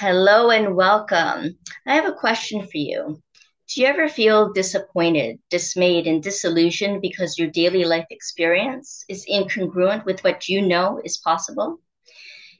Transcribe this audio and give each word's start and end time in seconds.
Hello 0.00 0.48
and 0.48 0.74
welcome. 0.74 1.58
I 1.86 1.94
have 1.94 2.06
a 2.06 2.14
question 2.14 2.62
for 2.62 2.78
you. 2.78 3.22
Do 3.68 3.82
you 3.82 3.86
ever 3.86 4.08
feel 4.08 4.50
disappointed, 4.50 5.38
dismayed, 5.50 6.06
and 6.06 6.22
disillusioned 6.22 7.02
because 7.02 7.36
your 7.36 7.50
daily 7.50 7.84
life 7.84 8.06
experience 8.08 9.04
is 9.10 9.26
incongruent 9.30 10.06
with 10.06 10.24
what 10.24 10.48
you 10.48 10.62
know 10.62 11.02
is 11.04 11.18
possible? 11.18 11.80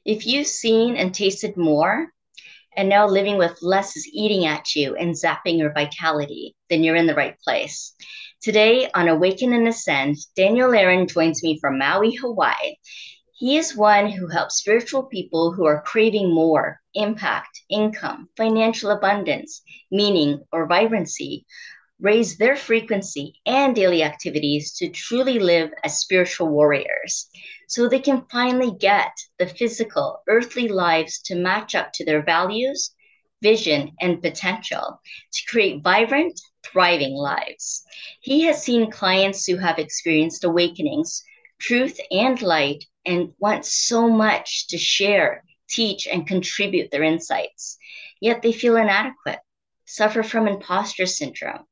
If 0.04 0.26
you've 0.26 0.48
seen 0.48 0.96
and 0.96 1.14
tasted 1.14 1.56
more, 1.56 2.12
and 2.76 2.90
now 2.90 3.06
living 3.06 3.38
with 3.38 3.56
less 3.62 3.96
is 3.96 4.06
eating 4.12 4.44
at 4.44 4.76
you 4.76 4.94
and 4.96 5.14
zapping 5.14 5.56
your 5.56 5.72
vitality, 5.72 6.54
then 6.68 6.84
you're 6.84 6.94
in 6.94 7.06
the 7.06 7.14
right 7.14 7.40
place. 7.40 7.94
Today 8.42 8.90
on 8.94 9.08
Awaken 9.08 9.54
and 9.54 9.66
Ascend, 9.66 10.18
Daniel 10.36 10.74
Aaron 10.74 11.08
joins 11.08 11.42
me 11.42 11.58
from 11.58 11.78
Maui, 11.78 12.14
Hawaii. 12.16 12.74
He 13.40 13.56
is 13.56 13.74
one 13.74 14.10
who 14.10 14.26
helps 14.26 14.56
spiritual 14.56 15.04
people 15.04 15.52
who 15.52 15.64
are 15.64 15.80
craving 15.80 16.30
more 16.30 16.78
impact, 16.92 17.62
income, 17.70 18.28
financial 18.36 18.90
abundance, 18.90 19.62
meaning, 19.90 20.44
or 20.52 20.66
vibrancy 20.66 21.46
raise 21.98 22.36
their 22.36 22.54
frequency 22.54 23.40
and 23.46 23.74
daily 23.74 24.02
activities 24.02 24.74
to 24.74 24.90
truly 24.90 25.38
live 25.38 25.70
as 25.82 26.00
spiritual 26.00 26.48
warriors 26.48 27.30
so 27.66 27.88
they 27.88 28.00
can 28.00 28.26
finally 28.30 28.72
get 28.78 29.12
the 29.38 29.46
physical, 29.46 30.20
earthly 30.28 30.68
lives 30.68 31.22
to 31.22 31.34
match 31.34 31.74
up 31.74 31.94
to 31.94 32.04
their 32.04 32.22
values, 32.22 32.94
vision, 33.40 33.92
and 34.02 34.20
potential 34.20 35.00
to 35.32 35.46
create 35.50 35.82
vibrant, 35.82 36.38
thriving 36.62 37.14
lives. 37.14 37.84
He 38.20 38.42
has 38.42 38.62
seen 38.62 38.90
clients 38.90 39.46
who 39.46 39.56
have 39.56 39.78
experienced 39.78 40.44
awakenings, 40.44 41.24
truth, 41.60 42.00
and 42.10 42.40
light 42.42 42.84
and 43.04 43.32
want 43.38 43.64
so 43.64 44.08
much 44.08 44.66
to 44.68 44.78
share, 44.78 45.44
teach, 45.68 46.06
and 46.06 46.26
contribute 46.26 46.90
their 46.90 47.02
insights. 47.02 47.78
Yet 48.20 48.42
they 48.42 48.52
feel 48.52 48.76
inadequate, 48.76 49.38
suffer 49.84 50.22
from 50.22 50.48
imposter 50.48 51.06
syndrome, 51.06 51.64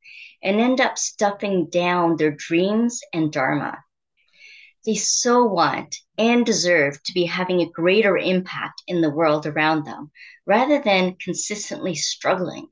and 0.42 0.60
end 0.60 0.80
up 0.80 0.98
stuffing 0.98 1.68
down 1.70 2.16
their 2.16 2.30
dreams 2.30 3.00
and 3.12 3.32
Dharma. 3.32 3.78
They 4.86 4.94
so 4.94 5.44
want 5.44 5.96
and 6.16 6.46
deserve 6.46 7.02
to 7.02 7.12
be 7.12 7.24
having 7.24 7.60
a 7.60 7.70
greater 7.70 8.16
impact 8.16 8.82
in 8.86 9.00
the 9.00 9.10
world 9.10 9.46
around 9.46 9.84
them 9.84 10.10
rather 10.46 10.80
than 10.80 11.16
consistently 11.16 11.94
struggling. 11.94 12.68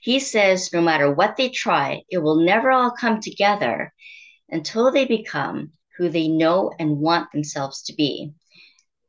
He 0.00 0.20
says 0.20 0.72
no 0.72 0.80
matter 0.80 1.12
what 1.12 1.36
they 1.36 1.48
try, 1.48 2.02
it 2.08 2.18
will 2.18 2.36
never 2.36 2.70
all 2.70 2.92
come 2.92 3.20
together 3.20 3.92
until 4.48 4.90
they 4.90 5.04
become 5.04 5.72
who 5.98 6.08
they 6.08 6.28
know 6.28 6.72
and 6.78 6.98
want 6.98 7.30
themselves 7.32 7.82
to 7.82 7.92
be. 7.92 8.32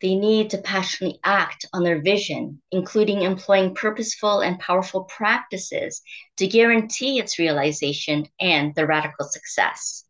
They 0.01 0.15
need 0.15 0.49
to 0.51 0.57
passionately 0.57 1.19
act 1.23 1.65
on 1.73 1.83
their 1.83 2.01
vision, 2.01 2.61
including 2.71 3.21
employing 3.21 3.75
purposeful 3.75 4.39
and 4.39 4.59
powerful 4.59 5.03
practices 5.03 6.01
to 6.37 6.47
guarantee 6.47 7.19
its 7.19 7.37
realization 7.37 8.27
and 8.39 8.73
the 8.75 8.87
radical 8.87 9.27
success. 9.27 10.05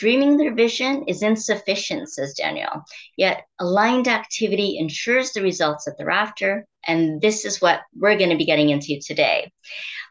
Dreaming 0.00 0.38
their 0.38 0.54
vision 0.54 1.04
is 1.08 1.22
insufficient, 1.22 2.08
says 2.08 2.32
Daniel, 2.32 2.86
yet 3.18 3.44
aligned 3.58 4.08
activity 4.08 4.78
ensures 4.78 5.32
the 5.32 5.42
results 5.42 5.84
that 5.84 5.96
they're 5.98 6.08
after, 6.08 6.64
and 6.86 7.20
this 7.20 7.44
is 7.44 7.60
what 7.60 7.82
we're 7.94 8.16
going 8.16 8.30
to 8.30 8.38
be 8.38 8.46
getting 8.46 8.70
into 8.70 8.98
today. 9.06 9.52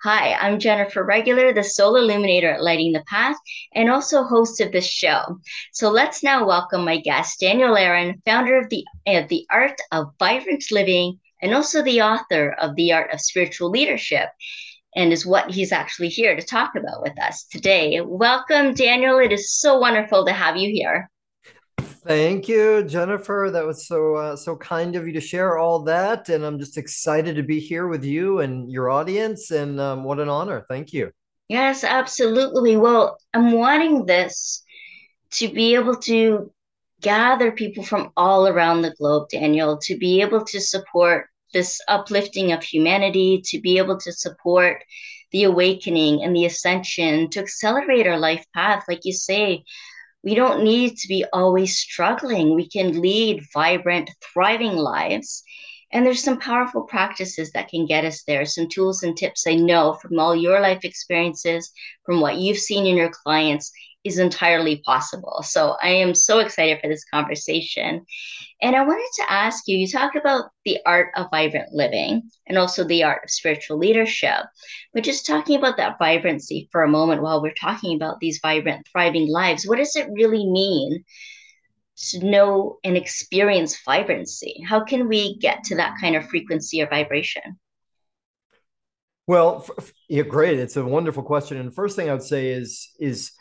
Hi, 0.03 0.35
I'm 0.35 0.59
Jennifer 0.59 1.03
Regular, 1.03 1.53
the 1.53 1.63
Soul 1.63 1.95
Illuminator 1.95 2.51
at 2.51 2.61
Lighting 2.61 2.91
the 2.91 3.03
Path, 3.07 3.37
and 3.73 3.89
also 3.89 4.21
host 4.21 4.61
of 4.61 4.71
this 4.71 4.85
show. 4.85 5.39
So 5.73 5.89
let's 5.89 6.21
now 6.21 6.45
welcome 6.45 6.85
my 6.85 6.97
guest, 6.97 7.39
Daniel 7.39 7.75
Aaron, 7.75 8.21
founder 8.25 8.59
of 8.59 8.69
the, 8.69 8.85
uh, 9.07 9.23
the 9.27 9.47
Art 9.49 9.81
of 9.91 10.13
Vibrant 10.19 10.65
Living 10.69 11.19
and 11.41 11.55
also 11.55 11.81
the 11.81 12.01
author 12.01 12.51
of 12.61 12.75
The 12.75 12.91
Art 12.91 13.11
of 13.11 13.21
Spiritual 13.21 13.71
Leadership 13.71 14.29
and 14.95 15.13
is 15.13 15.25
what 15.25 15.51
he's 15.51 15.71
actually 15.71 16.09
here 16.09 16.35
to 16.35 16.41
talk 16.41 16.75
about 16.75 17.01
with 17.01 17.19
us 17.21 17.45
today. 17.45 18.01
Welcome, 18.01 18.73
Daniel. 18.73 19.19
It 19.19 19.31
is 19.31 19.51
so 19.51 19.77
wonderful 19.77 20.25
to 20.25 20.33
have 20.33 20.57
you 20.57 20.69
here. 20.71 21.09
Thank 21.79 22.47
you, 22.47 22.83
Jennifer. 22.83 23.49
That 23.51 23.65
was 23.65 23.87
so 23.87 24.15
uh, 24.15 24.35
so 24.35 24.55
kind 24.55 24.95
of 24.95 25.05
you 25.05 25.13
to 25.13 25.21
share 25.21 25.57
all 25.57 25.79
that, 25.83 26.29
and 26.29 26.45
I'm 26.45 26.57
just 26.57 26.77
excited 26.77 27.35
to 27.35 27.43
be 27.43 27.59
here 27.59 27.87
with 27.87 28.03
you 28.03 28.39
and 28.39 28.71
your 28.71 28.89
audience. 28.89 29.51
And 29.51 29.79
um, 29.79 30.03
what 30.03 30.19
an 30.19 30.29
honor! 30.29 30.65
Thank 30.69 30.93
you. 30.93 31.11
Yes, 31.49 31.83
absolutely. 31.83 32.77
Well, 32.77 33.17
I'm 33.33 33.51
wanting 33.51 34.05
this 34.05 34.63
to 35.31 35.49
be 35.49 35.75
able 35.75 35.97
to 35.97 36.51
gather 37.01 37.51
people 37.51 37.83
from 37.83 38.11
all 38.15 38.47
around 38.47 38.81
the 38.81 38.93
globe, 38.95 39.29
Daniel, 39.29 39.77
to 39.83 39.97
be 39.97 40.21
able 40.21 40.45
to 40.45 40.61
support 40.61 41.27
this 41.53 41.79
uplifting 41.87 42.51
of 42.51 42.63
humanity, 42.63 43.41
to 43.45 43.59
be 43.59 43.77
able 43.77 43.97
to 43.99 44.11
support 44.11 44.83
the 45.31 45.43
awakening 45.43 46.23
and 46.23 46.35
the 46.35 46.45
ascension, 46.45 47.29
to 47.29 47.39
accelerate 47.39 48.07
our 48.07 48.17
life 48.17 48.45
path, 48.53 48.83
like 48.87 49.01
you 49.03 49.13
say 49.13 49.63
we 50.23 50.35
don't 50.35 50.63
need 50.63 50.97
to 50.97 51.07
be 51.07 51.25
always 51.31 51.77
struggling. 51.77 52.55
We 52.55 52.67
can 52.67 53.01
lead 53.01 53.45
vibrant, 53.53 54.11
thriving 54.33 54.75
lives. 54.75 55.43
And 55.91 56.05
there's 56.05 56.23
some 56.23 56.39
powerful 56.39 56.83
practices 56.83 57.51
that 57.51 57.69
can 57.69 57.87
get 57.87 58.05
us 58.05 58.23
there, 58.23 58.45
some 58.45 58.67
tools 58.67 59.01
and 59.01 59.17
tips 59.17 59.47
I 59.47 59.55
know 59.55 59.93
from 59.93 60.19
all 60.19 60.35
your 60.35 60.59
life 60.59 60.83
experiences, 60.83 61.71
from 62.05 62.21
what 62.21 62.37
you've 62.37 62.59
seen 62.59 62.85
in 62.85 62.95
your 62.95 63.09
clients, 63.09 63.71
is 64.03 64.17
entirely 64.17 64.81
possible. 64.85 65.43
So 65.43 65.75
I 65.81 65.89
am 65.89 66.15
so 66.15 66.39
excited 66.39 66.79
for 66.79 66.87
this 66.87 67.03
conversation. 67.05 68.05
And 68.61 68.75
I 68.75 68.85
wanted 68.85 69.09
to 69.15 69.31
ask 69.31 69.67
you 69.67 69.77
you 69.77 69.87
talk 69.87 70.15
about 70.15 70.45
the 70.65 70.77
art 70.85 71.11
of 71.15 71.27
vibrant 71.31 71.73
living 71.73 72.29
and 72.47 72.57
also 72.57 72.83
the 72.83 73.03
art 73.03 73.23
of 73.23 73.29
spiritual 73.29 73.77
leadership. 73.77 74.45
But 74.93 75.03
just 75.03 75.25
talking 75.25 75.57
about 75.57 75.77
that 75.77 75.97
vibrancy 75.99 76.69
for 76.71 76.83
a 76.83 76.89
moment 76.89 77.21
while 77.21 77.41
we're 77.41 77.53
talking 77.53 77.95
about 77.95 78.19
these 78.19 78.39
vibrant, 78.41 78.87
thriving 78.91 79.27
lives, 79.29 79.67
what 79.67 79.77
does 79.77 79.95
it 79.95 80.09
really 80.11 80.45
mean? 80.49 81.03
To 82.11 82.25
know 82.25 82.77
and 82.85 82.95
experience 82.95 83.77
vibrancy. 83.83 84.63
How 84.65 84.85
can 84.85 85.09
we 85.09 85.37
get 85.39 85.65
to 85.65 85.75
that 85.75 85.95
kind 85.99 86.15
of 86.15 86.29
frequency 86.29 86.81
or 86.81 86.87
vibration? 86.87 87.59
Well, 89.27 89.67
yeah, 90.07 90.23
great. 90.23 90.57
It's 90.57 90.77
a 90.77 90.83
wonderful 90.83 91.23
question. 91.23 91.57
And 91.57 91.67
the 91.67 91.75
first 91.75 91.95
thing 91.95 92.09
I 92.09 92.13
would 92.13 92.23
say 92.23 92.51
is 92.51 92.89
is 92.99 93.31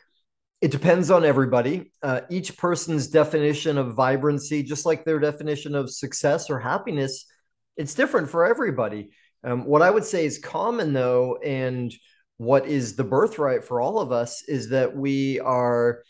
it 0.60 0.70
depends 0.70 1.10
on 1.10 1.24
everybody. 1.24 1.92
Uh, 2.02 2.22
each 2.30 2.56
person's 2.56 3.06
definition 3.06 3.78
of 3.78 3.94
vibrancy, 3.94 4.62
just 4.62 4.86
like 4.86 5.04
their 5.04 5.20
definition 5.20 5.74
of 5.74 5.90
success 5.90 6.50
or 6.50 6.58
happiness, 6.58 7.26
it's 7.76 7.94
different 7.94 8.28
for 8.28 8.44
everybody. 8.44 9.10
Um, 9.44 9.64
what 9.64 9.82
I 9.82 9.90
would 9.90 10.04
say 10.04 10.26
is 10.26 10.38
common, 10.38 10.92
though, 10.92 11.36
and 11.36 11.94
what 12.38 12.66
is 12.66 12.96
the 12.96 13.04
birthright 13.04 13.64
for 13.64 13.80
all 13.80 14.00
of 14.00 14.10
us 14.10 14.42
is 14.48 14.70
that 14.70 14.96
we 14.96 15.38
are 15.40 16.02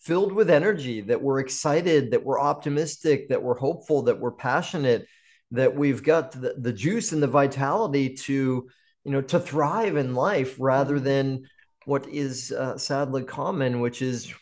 filled 0.00 0.32
with 0.32 0.50
energy, 0.50 1.00
that 1.00 1.22
we're 1.22 1.40
excited, 1.40 2.10
that 2.10 2.24
we're 2.24 2.40
optimistic, 2.40 3.28
that 3.28 3.42
we're 3.42 3.58
hopeful, 3.58 4.02
that 4.02 4.18
we're 4.18 4.32
passionate, 4.32 5.06
that 5.52 5.74
we've 5.74 6.02
got 6.02 6.32
the, 6.32 6.54
the 6.58 6.72
juice 6.72 7.12
and 7.12 7.22
the 7.22 7.28
vitality 7.28 8.10
to, 8.14 8.68
you 9.04 9.12
know, 9.12 9.22
to 9.22 9.38
thrive 9.38 9.96
in 9.96 10.14
life 10.14 10.56
rather 10.58 10.98
than 10.98 11.44
what 11.86 12.06
is 12.08 12.52
uh, 12.52 12.78
sadly 12.78 13.22
common, 13.22 13.80
which 13.80 14.02
is 14.02 14.32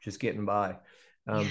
just 0.00 0.20
getting 0.20 0.44
by. 0.44 0.76
Um, 1.26 1.44
yeah. 1.44 1.50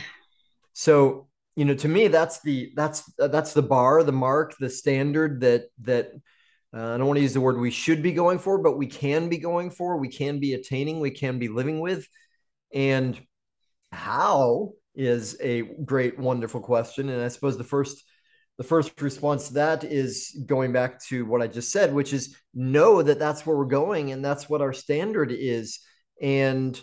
So 0.73 1.29
you 1.55 1.65
know, 1.65 1.75
to 1.75 1.87
me, 1.89 2.07
that's 2.07 2.39
the 2.41 2.71
that's 2.75 3.03
uh, 3.19 3.27
that's 3.27 3.53
the 3.53 3.61
bar, 3.61 4.01
the 4.03 4.13
mark, 4.13 4.55
the 4.59 4.69
standard 4.69 5.41
that 5.41 5.65
that 5.81 6.11
uh, 6.73 6.93
I 6.93 6.97
don't 6.97 7.07
want 7.07 7.17
to 7.17 7.23
use 7.23 7.33
the 7.33 7.41
word 7.41 7.57
we 7.57 7.71
should 7.71 8.01
be 8.01 8.13
going 8.13 8.39
for, 8.39 8.59
but 8.59 8.77
we 8.77 8.87
can 8.87 9.27
be 9.27 9.37
going 9.37 9.71
for, 9.71 9.97
we 9.97 10.07
can 10.07 10.39
be 10.39 10.53
attaining, 10.53 10.99
we 10.99 11.11
can 11.11 11.39
be 11.39 11.47
living 11.47 11.79
with, 11.79 12.07
and 12.73 13.19
how 13.91 14.73
is 14.95 15.37
a 15.41 15.63
great, 15.63 16.19
wonderful 16.19 16.61
question. 16.61 17.09
And 17.09 17.21
I 17.21 17.27
suppose 17.27 17.57
the 17.57 17.63
first 17.63 18.03
the 18.59 18.65
first 18.65 19.01
response 19.01 19.47
to 19.47 19.53
that 19.53 19.85
is 19.85 20.37
going 20.45 20.73
back 20.73 21.01
to 21.05 21.25
what 21.25 21.41
I 21.41 21.47
just 21.47 21.71
said, 21.71 21.93
which 21.93 22.11
is 22.11 22.35
know 22.53 23.01
that 23.01 23.17
that's 23.17 23.45
where 23.45 23.55
we're 23.55 23.63
going 23.63 24.11
and 24.11 24.23
that's 24.23 24.49
what 24.49 24.61
our 24.61 24.73
standard 24.73 25.31
is. 25.31 25.79
And 26.21 26.79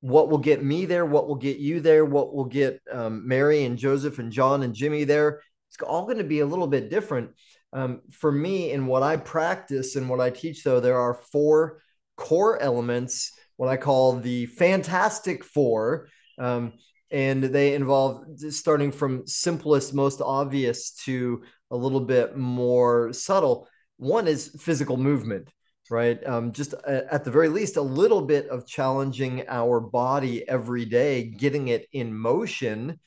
what 0.00 0.30
will 0.30 0.38
get 0.38 0.64
me 0.64 0.86
there, 0.86 1.04
what 1.04 1.28
will 1.28 1.34
get 1.36 1.58
you 1.58 1.80
there, 1.80 2.06
what 2.06 2.34
will 2.34 2.46
get 2.46 2.80
um, 2.90 3.28
Mary 3.28 3.66
and 3.66 3.76
Joseph 3.76 4.18
and 4.18 4.32
John 4.32 4.62
and 4.62 4.74
Jimmy 4.74 5.04
there, 5.04 5.42
it's 5.68 5.76
all 5.82 6.06
going 6.06 6.16
to 6.16 6.24
be 6.24 6.40
a 6.40 6.46
little 6.46 6.66
bit 6.66 6.88
different. 6.88 7.32
Um, 7.74 8.00
for 8.10 8.32
me, 8.32 8.72
in 8.72 8.86
what 8.86 9.02
I 9.02 9.18
practice 9.18 9.94
and 9.94 10.08
what 10.08 10.20
I 10.20 10.30
teach, 10.30 10.64
though, 10.64 10.80
there 10.80 10.98
are 10.98 11.12
four 11.12 11.82
core 12.16 12.58
elements, 12.62 13.32
what 13.56 13.68
I 13.68 13.76
call 13.76 14.14
the 14.14 14.46
fantastic 14.46 15.44
four. 15.44 16.08
Um, 16.38 16.72
and 17.10 17.42
they 17.42 17.74
involve 17.74 18.24
starting 18.50 18.92
from 18.92 19.26
simplest, 19.26 19.94
most 19.94 20.20
obvious 20.20 20.92
to 21.04 21.42
a 21.70 21.76
little 21.76 22.00
bit 22.00 22.36
more 22.36 23.12
subtle. 23.12 23.68
One 23.96 24.28
is 24.28 24.54
physical 24.60 24.96
movement, 24.96 25.52
right? 25.90 26.24
Um, 26.26 26.52
just 26.52 26.74
a, 26.74 27.12
at 27.12 27.24
the 27.24 27.30
very 27.30 27.48
least, 27.48 27.76
a 27.76 27.82
little 27.82 28.22
bit 28.22 28.48
of 28.48 28.66
challenging 28.66 29.44
our 29.48 29.80
body 29.80 30.46
every 30.48 30.84
day, 30.84 31.24
getting 31.24 31.68
it 31.68 31.86
in 31.92 32.16
motion. 32.16 33.00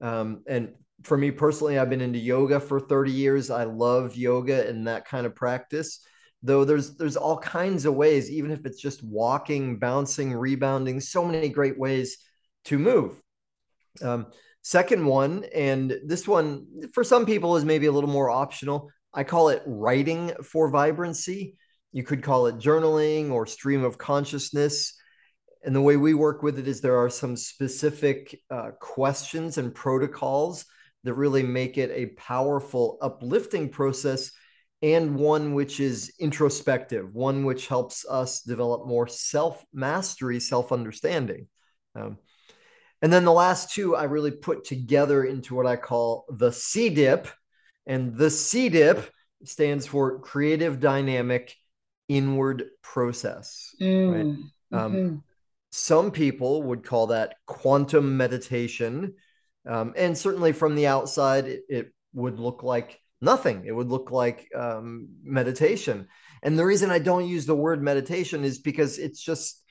Um, 0.00 0.42
and 0.46 0.74
for 1.02 1.16
me 1.16 1.30
personally, 1.30 1.78
I've 1.78 1.90
been 1.90 2.00
into 2.00 2.18
yoga 2.18 2.60
for 2.60 2.80
30 2.80 3.12
years. 3.12 3.50
I 3.50 3.64
love 3.64 4.16
yoga 4.16 4.68
and 4.68 4.86
that 4.86 5.06
kind 5.06 5.26
of 5.26 5.34
practice. 5.34 6.00
Though 6.44 6.64
there's 6.64 6.96
there's 6.96 7.16
all 7.16 7.38
kinds 7.38 7.84
of 7.84 7.94
ways, 7.94 8.30
even 8.30 8.52
if 8.52 8.64
it's 8.64 8.80
just 8.80 9.02
walking, 9.02 9.80
bouncing, 9.80 10.32
rebounding, 10.32 11.00
so 11.00 11.24
many 11.24 11.48
great 11.48 11.76
ways 11.76 12.18
to 12.66 12.78
move. 12.78 13.20
Um, 14.02 14.26
second 14.62 15.04
one, 15.04 15.44
and 15.54 15.98
this 16.04 16.26
one 16.26 16.66
for 16.92 17.04
some 17.04 17.26
people 17.26 17.56
is 17.56 17.64
maybe 17.64 17.86
a 17.86 17.92
little 17.92 18.10
more 18.10 18.30
optional. 18.30 18.90
I 19.12 19.24
call 19.24 19.48
it 19.48 19.62
writing 19.66 20.32
for 20.44 20.70
vibrancy. 20.70 21.56
You 21.92 22.02
could 22.02 22.22
call 22.22 22.46
it 22.46 22.58
journaling 22.58 23.30
or 23.30 23.46
stream 23.46 23.82
of 23.82 23.98
consciousness. 23.98 24.94
And 25.64 25.74
the 25.74 25.80
way 25.80 25.96
we 25.96 26.14
work 26.14 26.42
with 26.42 26.58
it 26.58 26.68
is 26.68 26.80
there 26.80 26.98
are 26.98 27.10
some 27.10 27.36
specific 27.36 28.40
uh, 28.50 28.70
questions 28.80 29.58
and 29.58 29.74
protocols 29.74 30.66
that 31.04 31.14
really 31.14 31.42
make 31.42 31.78
it 31.78 31.90
a 31.90 32.14
powerful, 32.16 32.98
uplifting 33.00 33.68
process 33.68 34.30
and 34.82 35.16
one 35.16 35.54
which 35.54 35.80
is 35.80 36.12
introspective, 36.20 37.12
one 37.12 37.44
which 37.44 37.66
helps 37.66 38.06
us 38.08 38.42
develop 38.42 38.86
more 38.86 39.08
self 39.08 39.64
mastery, 39.72 40.38
self 40.38 40.70
understanding. 40.70 41.48
Um, 41.96 42.18
and 43.02 43.12
then 43.12 43.24
the 43.24 43.32
last 43.32 43.72
two 43.72 43.94
I 43.94 44.04
really 44.04 44.30
put 44.30 44.64
together 44.64 45.24
into 45.24 45.54
what 45.54 45.66
I 45.66 45.76
call 45.76 46.26
the 46.28 46.50
C 46.52 46.88
dip. 46.88 47.28
And 47.86 48.16
the 48.16 48.30
C 48.30 48.68
dip 48.68 49.10
stands 49.44 49.86
for 49.86 50.18
Creative 50.18 50.80
Dynamic 50.80 51.54
Inward 52.08 52.64
Process. 52.82 53.74
Mm, 53.80 54.12
right? 54.12 54.80
Um, 54.80 54.92
mm-hmm. 54.92 55.16
Some 55.70 56.10
people 56.10 56.62
would 56.64 56.84
call 56.84 57.08
that 57.08 57.36
quantum 57.46 58.16
meditation. 58.16 59.14
Um, 59.66 59.94
and 59.96 60.16
certainly 60.16 60.52
from 60.52 60.74
the 60.74 60.86
outside, 60.86 61.46
it, 61.46 61.62
it, 61.68 61.92
would 62.14 62.40
look 62.40 62.62
like 62.62 62.98
nothing. 63.20 63.64
It 63.66 63.72
would 63.72 63.90
look 63.90 64.10
like 64.10 64.48
um, 64.56 65.08
meditation. 65.22 66.08
And 66.42 66.58
the 66.58 66.64
reason 66.64 66.90
I 66.90 66.98
don't 66.98 67.28
use 67.28 67.44
the 67.44 67.54
word 67.54 67.82
meditation 67.82 68.44
is 68.44 68.58
because 68.58 68.98
it's 68.98 69.20
just, 69.20 69.62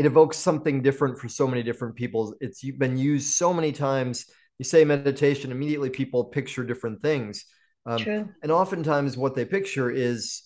it 0.00 0.06
evokes 0.06 0.38
something 0.38 0.80
different 0.80 1.18
for 1.18 1.28
so 1.28 1.46
many 1.46 1.62
different 1.62 1.94
people. 1.94 2.34
It's 2.40 2.62
been 2.62 2.96
used 2.96 3.34
so 3.34 3.52
many 3.52 3.70
times. 3.70 4.24
You 4.58 4.64
say 4.64 4.82
meditation, 4.82 5.52
immediately 5.52 5.90
people 5.90 6.24
picture 6.24 6.64
different 6.64 7.02
things. 7.02 7.44
Um. 7.84 8.00
And 8.42 8.50
oftentimes, 8.50 9.18
what 9.18 9.34
they 9.34 9.44
picture 9.44 9.90
is 9.90 10.42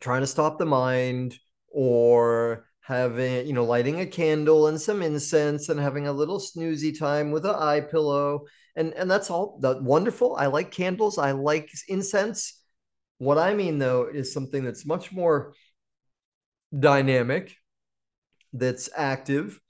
trying 0.00 0.22
to 0.22 0.26
stop 0.26 0.58
the 0.58 0.66
mind 0.66 1.38
or 1.68 2.66
having, 2.80 3.46
you 3.46 3.52
know, 3.52 3.64
lighting 3.64 4.00
a 4.00 4.06
candle 4.06 4.66
and 4.66 4.80
some 4.80 5.00
incense 5.00 5.68
and 5.68 5.78
having 5.78 6.08
a 6.08 6.12
little 6.12 6.40
snoozy 6.40 6.98
time 6.98 7.30
with 7.30 7.46
an 7.46 7.54
eye 7.54 7.82
pillow. 7.82 8.46
And, 8.74 8.94
and 8.94 9.08
that's 9.08 9.30
all 9.30 9.60
that 9.62 9.80
wonderful. 9.80 10.34
I 10.34 10.46
like 10.46 10.72
candles. 10.72 11.18
I 11.18 11.30
like 11.30 11.70
incense. 11.86 12.60
What 13.18 13.38
I 13.38 13.54
mean, 13.54 13.78
though, 13.78 14.08
is 14.12 14.32
something 14.32 14.64
that's 14.64 14.84
much 14.84 15.12
more 15.12 15.54
dynamic, 16.76 17.54
that's 18.54 18.88
active, 18.96 19.60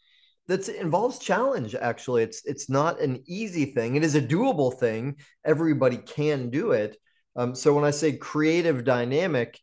that 0.47 0.69
involves 0.69 1.19
challenge. 1.19 1.75
Actually, 1.75 2.23
it's 2.23 2.45
it's 2.45 2.71
not 2.71 3.01
an 3.01 3.23
easy 3.27 3.67
thing. 3.67 3.97
It 3.97 4.05
is 4.05 4.15
a 4.15 4.23
doable 4.23 4.79
thing. 4.79 5.17
Everybody 5.45 5.97
can 5.97 6.51
do 6.51 6.73
it. 6.73 6.97
Um, 7.35 7.55
so 7.55 7.75
when 7.75 7.85
I 7.85 7.91
say 7.91 8.13
creative 8.13 8.85
dynamic, 8.85 9.59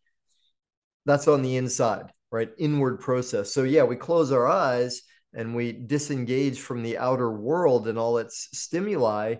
that's 1.06 1.28
on 1.28 1.42
the 1.42 1.58
inside 1.58 2.12
right 2.32 2.50
inward 2.58 3.00
process 3.00 3.54
so 3.54 3.64
yeah 3.64 3.84
we 3.84 3.96
close 3.96 4.32
our 4.32 4.48
eyes 4.48 5.02
and 5.34 5.56
we 5.56 5.72
disengage 5.72 6.60
from 6.60 6.84
the 6.84 6.98
outer 6.98 7.32
world 7.32 7.88
and 7.88 7.98
all 7.98 8.18
its 8.18 8.48
stimuli 8.54 9.36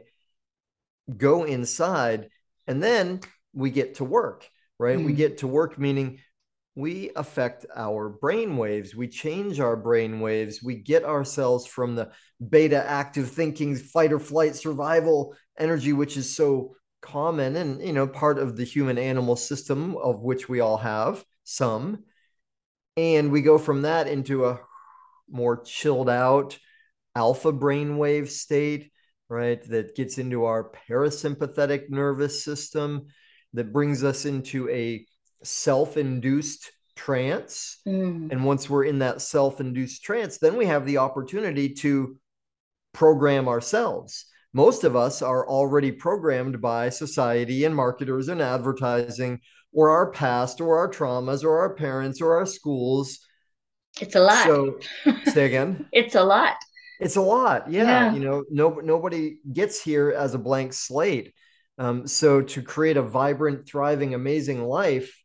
go 1.18 1.44
inside 1.44 2.30
and 2.68 2.82
then 2.82 3.20
we 3.54 3.70
get 3.70 3.96
to 3.96 4.04
work 4.04 4.48
right 4.78 4.98
mm. 4.98 5.06
we 5.06 5.14
get 5.14 5.40
to 5.40 5.48
work 5.48 5.80
meaning 5.80 6.20
we 6.76 7.12
affect 7.16 7.66
our 7.76 8.10
brain 8.10 8.56
waves 8.56 8.96
we 8.96 9.08
change 9.08 9.60
our 9.60 9.76
brain 9.76 10.20
waves 10.20 10.64
we 10.64 10.76
get 10.76 11.04
ourselves 11.04 11.66
from 11.66 11.96
the 11.96 12.10
beta 12.50 12.82
active 12.90 13.30
thinking 13.30 13.76
fight 13.76 14.14
or 14.14 14.20
flight 14.20 14.56
survival 14.56 15.36
energy 15.60 15.92
which 15.94 16.16
is 16.16 16.34
so 16.34 16.74
common 17.02 17.56
and 17.58 17.82
you 17.82 17.92
know 17.92 18.08
part 18.08 18.40
of 18.40 18.56
the 18.56 18.64
human 18.64 18.98
animal 18.98 19.36
system 19.36 19.98
of 19.98 20.22
which 20.22 20.48
we 20.48 20.60
all 20.60 20.78
have 20.78 21.24
some 21.44 22.04
and 22.98 23.32
we 23.32 23.42
go 23.42 23.58
from 23.58 23.82
that 23.82 24.08
into 24.08 24.46
a 24.46 24.60
more 25.30 25.62
chilled 25.64 26.10
out 26.10 26.58
alpha 27.16 27.52
brainwave 27.52 28.30
state, 28.30 28.92
right? 29.30 29.62
That 29.70 29.96
gets 29.96 30.18
into 30.18 30.46
our 30.46 30.72
parasympathetic 30.90 31.90
nervous 31.90 32.44
system, 32.44 33.08
that 33.54 33.74
brings 33.74 34.04
us 34.04 34.26
into 34.26 34.70
a 34.70 35.06
self 35.44 35.98
induced 35.98 36.72
trance. 36.96 37.78
Mm. 37.88 38.32
And 38.32 38.46
once 38.46 38.70
we're 38.70 38.86
in 38.86 39.00
that 39.00 39.22
self 39.22 39.60
induced 39.60 40.04
trance, 40.04 40.38
then 40.38 40.58
we 40.58 40.66
have 40.66 40.86
the 40.86 40.98
opportunity 40.98 41.74
to 41.76 42.18
program 42.94 43.48
ourselves. 43.48 44.26
Most 44.54 44.84
of 44.84 44.96
us 44.96 45.22
are 45.22 45.48
already 45.48 45.92
programmed 45.92 46.62
by 46.62 46.90
society 46.90 47.64
and 47.64 47.76
marketers 47.76 48.28
and 48.28 48.42
advertising 48.42 49.40
or 49.74 49.90
our 49.90 50.12
past 50.12 50.60
or 50.60 50.78
our 50.78 50.90
traumas 50.90 51.44
or 51.44 51.60
our 51.60 51.74
parents 51.74 52.22
or 52.22 52.36
our 52.36 52.46
schools. 52.46 53.20
It's 54.00 54.16
a 54.16 54.20
lot. 54.20 54.46
So 54.46 54.80
say 55.32 55.46
again. 55.46 55.88
it's 55.92 56.16
a 56.16 56.24
lot. 56.24 56.56
It's 57.00 57.16
a 57.16 57.22
lot. 57.22 57.72
Yeah. 57.72 57.84
yeah. 57.84 58.14
You 58.14 58.20
know, 58.20 58.44
no, 58.52 58.70
nobody 58.84 59.38
gets 59.52 59.82
here 59.82 60.12
as 60.12 60.34
a 60.34 60.40
blank 60.40 60.74
slate. 60.74 61.34
Um, 61.78 62.06
so 62.06 62.42
to 62.42 62.62
create 62.62 62.98
a 62.98 63.02
vibrant, 63.02 63.68
thriving, 63.68 64.14
amazing 64.14 64.64
life, 64.64 65.18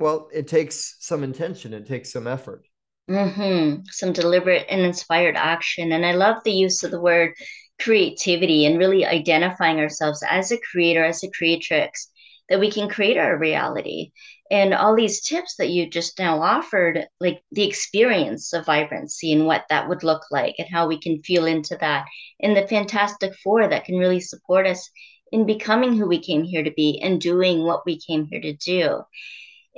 well, 0.00 0.28
it 0.32 0.48
takes 0.48 0.96
some 1.00 1.22
intention. 1.22 1.74
It 1.74 1.86
takes 1.86 2.12
some 2.12 2.26
effort. 2.26 2.66
Mm-hmm. 3.08 3.82
Some 3.90 4.12
deliberate 4.12 4.66
and 4.68 4.80
inspired 4.80 5.36
action. 5.36 5.92
And 5.92 6.04
I 6.06 6.12
love 6.12 6.42
the 6.44 6.52
use 6.52 6.82
of 6.82 6.90
the 6.90 7.00
word 7.00 7.34
creativity 7.80 8.66
and 8.66 8.78
really 8.78 9.06
identifying 9.06 9.78
ourselves 9.78 10.22
as 10.28 10.52
a 10.52 10.58
creator, 10.70 11.04
as 11.04 11.22
a 11.22 11.30
creatrix 11.30 12.08
that 12.48 12.60
we 12.60 12.70
can 12.70 12.88
create 12.88 13.16
our 13.16 13.38
reality. 13.38 14.10
And 14.50 14.74
all 14.74 14.96
these 14.96 15.22
tips 15.22 15.54
that 15.56 15.70
you 15.70 15.88
just 15.88 16.18
now 16.18 16.42
offered, 16.42 17.06
like 17.20 17.42
the 17.52 17.62
experience 17.62 18.52
of 18.52 18.66
vibrancy 18.66 19.32
and 19.32 19.46
what 19.46 19.64
that 19.70 19.88
would 19.88 20.02
look 20.02 20.22
like 20.32 20.56
and 20.58 20.68
how 20.68 20.88
we 20.88 20.98
can 20.98 21.22
feel 21.22 21.46
into 21.46 21.76
that, 21.80 22.06
and 22.40 22.56
the 22.56 22.66
fantastic 22.66 23.34
four 23.36 23.68
that 23.68 23.84
can 23.84 23.96
really 23.96 24.18
support 24.18 24.66
us 24.66 24.90
in 25.30 25.46
becoming 25.46 25.94
who 25.94 26.08
we 26.08 26.20
came 26.20 26.42
here 26.42 26.64
to 26.64 26.72
be 26.72 27.00
and 27.00 27.20
doing 27.20 27.62
what 27.62 27.86
we 27.86 28.00
came 28.00 28.26
here 28.26 28.40
to 28.40 28.54
do. 28.54 29.00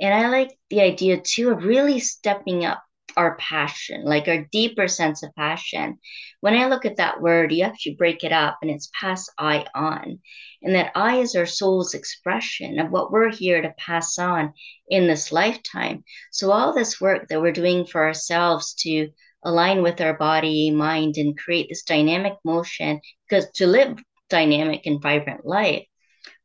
And 0.03 0.13
I 0.13 0.27
like 0.27 0.51
the 0.69 0.81
idea 0.81 1.21
too 1.21 1.51
of 1.51 1.63
really 1.63 2.01
stepping 2.01 2.65
up 2.65 2.83
our 3.15 3.37
passion, 3.37 4.03
like 4.03 4.27
our 4.27 4.45
deeper 4.51 4.89
sense 4.89 5.23
of 5.23 5.33
passion. 5.33 5.97
When 6.41 6.55
I 6.55 6.67
look 6.67 6.85
at 6.85 6.97
that 6.97 7.21
word, 7.21 7.53
you 7.53 7.63
actually 7.63 7.95
break 7.95 8.25
it 8.25 8.33
up 8.33 8.57
and 8.61 8.69
it's 8.69 8.89
pass 8.99 9.29
I 9.39 9.65
on. 9.73 10.19
And 10.61 10.75
that 10.75 10.91
I 10.93 11.19
is 11.19 11.35
our 11.35 11.45
soul's 11.45 11.93
expression 11.93 12.79
of 12.79 12.91
what 12.91 13.13
we're 13.13 13.31
here 13.31 13.61
to 13.61 13.73
pass 13.77 14.19
on 14.19 14.53
in 14.89 15.07
this 15.07 15.31
lifetime. 15.31 16.03
So, 16.31 16.51
all 16.51 16.73
this 16.73 16.99
work 16.99 17.29
that 17.29 17.41
we're 17.41 17.53
doing 17.53 17.85
for 17.85 18.03
ourselves 18.03 18.73
to 18.79 19.09
align 19.45 19.83
with 19.83 20.01
our 20.01 20.17
body, 20.17 20.69
mind, 20.69 21.15
and 21.15 21.37
create 21.37 21.69
this 21.69 21.83
dynamic 21.83 22.33
motion, 22.43 22.99
because 23.29 23.49
to 23.51 23.67
live 23.67 23.97
dynamic 24.29 24.85
and 24.85 25.01
vibrant 25.01 25.45
life, 25.45 25.85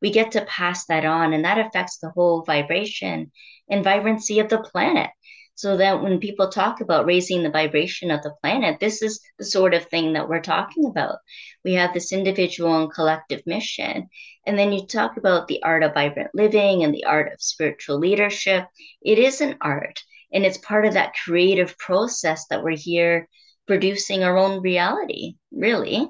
we 0.00 0.10
get 0.10 0.32
to 0.32 0.44
pass 0.44 0.86
that 0.86 1.04
on, 1.04 1.32
and 1.32 1.44
that 1.44 1.58
affects 1.58 1.98
the 1.98 2.10
whole 2.10 2.42
vibration 2.42 3.32
and 3.68 3.84
vibrancy 3.84 4.40
of 4.40 4.48
the 4.48 4.58
planet 4.58 5.10
so 5.58 5.76
that 5.76 6.00
when 6.00 6.20
people 6.20 6.48
talk 6.48 6.80
about 6.80 7.04
raising 7.04 7.42
the 7.42 7.50
vibration 7.50 8.12
of 8.12 8.22
the 8.22 8.32
planet, 8.40 8.78
this 8.78 9.02
is 9.02 9.20
the 9.40 9.44
sort 9.44 9.74
of 9.74 9.84
thing 9.86 10.12
that 10.12 10.28
we're 10.28 10.40
talking 10.40 10.86
about. 10.86 11.16
We 11.64 11.74
have 11.74 11.92
this 11.92 12.12
individual 12.12 12.80
and 12.80 12.92
collective 12.92 13.42
mission. 13.44 14.08
And 14.46 14.56
then 14.56 14.72
you 14.72 14.86
talk 14.86 15.16
about 15.16 15.48
the 15.48 15.60
art 15.64 15.82
of 15.82 15.94
vibrant 15.94 16.30
living 16.32 16.84
and 16.84 16.94
the 16.94 17.06
art 17.06 17.32
of 17.32 17.42
spiritual 17.42 17.98
leadership. 17.98 18.66
It 19.02 19.18
is 19.18 19.40
an 19.40 19.56
art, 19.60 20.00
and 20.32 20.46
it's 20.46 20.58
part 20.58 20.86
of 20.86 20.94
that 20.94 21.14
creative 21.24 21.76
process 21.76 22.46
that 22.50 22.62
we're 22.62 22.76
here 22.76 23.28
producing 23.66 24.22
our 24.22 24.38
own 24.38 24.62
reality, 24.62 25.34
really 25.50 26.08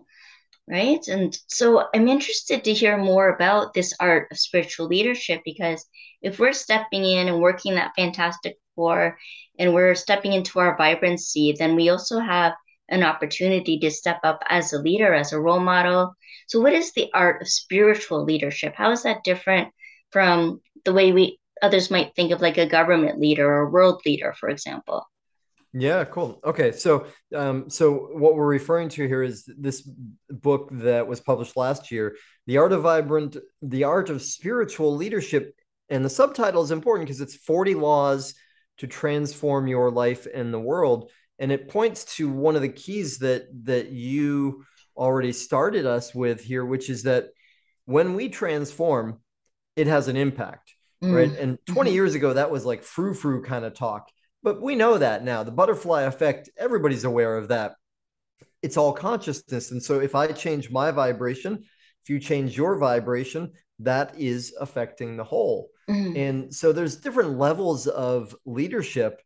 right? 0.69 1.07
And 1.09 1.37
so 1.47 1.87
I'm 1.95 2.09
interested 2.09 2.65
to 2.65 2.75
hear 2.75 2.97
more 2.99 3.31
about 3.31 3.73
this 3.73 3.95
art 3.99 4.29
of 4.31 4.39
spiritual 4.39 4.87
leadership 4.87 5.41
because 5.45 5.87
if 6.21 6.39
we're 6.39 6.53
stepping 6.53 7.05
in 7.05 7.29
and 7.29 7.41
working 7.41 7.75
that 7.77 7.93
fantastic 7.97 8.59
four 8.75 9.19
and 9.59 9.73
we're 9.73 9.95
stepping 9.95 10.33
into 10.33 10.59
our 10.59 10.77
vibrancy, 10.77 11.55
then 11.59 11.75
we 11.75 11.89
also 11.89 12.19
have 12.19 12.53
an 12.89 13.03
opportunity 13.03 13.79
to 13.79 13.91
step 13.91 14.21
up 14.25 14.43
as 14.49 14.73
a 14.73 14.79
leader, 14.79 15.15
as 15.15 15.33
a 15.33 15.41
role 15.41 15.61
model. 15.61 16.15
So, 16.49 16.61
what 16.61 16.73
is 16.73 16.93
the 16.93 17.11
art 17.15 17.43
of 17.43 17.49
spiritual 17.49 18.25
leadership? 18.25 18.75
How 18.77 18.91
is 18.93 19.03
that 19.03 19.25
different 19.25 19.69
from 20.11 20.61
the 20.85 20.93
way 20.93 21.13
we 21.13 21.39
others 21.61 21.91
might 21.91 22.15
think 22.15 22.31
of 22.33 22.41
like 22.41 22.57
a 22.57 22.67
government 22.67 23.21
leader 23.21 23.51
or 23.51 23.71
world 23.71 24.01
leader, 24.07 24.35
for 24.39 24.49
example? 24.49 25.05
Yeah, 25.75 26.05
cool. 26.05 26.41
Okay, 26.45 26.73
so 26.73 27.07
um, 27.35 27.69
so 27.69 28.09
what 28.13 28.35
we're 28.35 28.47
referring 28.47 28.89
to 28.91 29.07
here 29.07 29.23
is 29.23 29.45
this 29.59 29.89
book 30.31 30.71
that 30.73 31.07
was 31.07 31.21
published 31.21 31.57
last 31.57 31.91
year, 31.91 32.17
"The 32.47 32.57
Art 32.57 32.73
of 32.73 32.83
Vibrant, 32.83 33.37
The 33.61 33.85
Art 33.85 34.09
of 34.09 34.23
Spiritual 34.23 34.97
Leadership," 34.97 35.55
and 35.91 36.05
the 36.05 36.11
subtitle 36.11 36.63
is 36.63 36.71
important 36.71 37.07
because 37.07 37.21
it's 37.21 37.37
40 37.37 37.75
laws 37.75 38.35
to 38.79 38.87
transform 38.87 39.67
your 39.67 39.91
life 39.91 40.27
and 40.33 40.55
the 40.55 40.61
world, 40.61 41.11
and 41.39 41.53
it 41.53 41.69
points 41.69 42.17
to 42.17 42.31
one 42.31 42.57
of 42.57 42.63
the 42.63 42.69
keys 42.71 43.19
that 43.19 43.49
that 43.65 43.91
you 43.91 44.65
already 44.97 45.33
started 45.33 45.85
us 45.85 46.15
with 46.15 46.43
here, 46.43 46.65
which 46.65 46.89
is 46.89 47.03
that 47.03 47.29
when 47.85 48.15
we 48.15 48.31
transform, 48.31 49.21
it 49.77 49.87
has 49.87 50.09
an 50.09 50.17
impact, 50.17 50.75
mm. 51.05 51.15
right? 51.15 51.39
And 51.39 51.59
20 51.67 51.91
mm-hmm. 51.91 51.95
years 51.95 52.15
ago, 52.15 52.33
that 52.33 52.51
was 52.51 52.65
like 52.65 52.83
frou 52.83 53.13
frou 53.13 53.43
kind 53.43 53.67
of 53.67 53.75
talk 53.75 54.11
but 54.43 54.61
we 54.63 54.75
know 54.75 54.99
that 54.99 55.25
now. 55.25 55.43
The 55.43 55.51
butterfly 55.51 56.03
effect, 56.03 56.51
everybody's 56.57 57.05
aware 57.05 57.37
of 57.37 57.49
that. 57.49 57.75
It's 58.63 58.77
all 58.77 58.93
consciousness. 58.93 59.71
And 59.71 59.83
so 59.83 60.01
if 60.01 60.15
I 60.15 60.33
change 60.33 60.71
my 60.71 60.91
vibration, 60.91 61.65
if 62.03 62.11
you 62.11 62.19
change 62.19 62.57
your 62.57 62.77
vibration, 62.79 63.53
that 63.81 64.15
is 64.19 64.55
affecting 64.61 65.17
the 65.17 65.25
whole. 65.25 65.71
Mm-hmm. 65.89 66.17
And 66.17 66.55
so 66.55 66.73
there's 66.73 66.97
different 66.97 67.39
levels 67.39 67.87
of 67.87 68.35
leadership. 68.45 69.21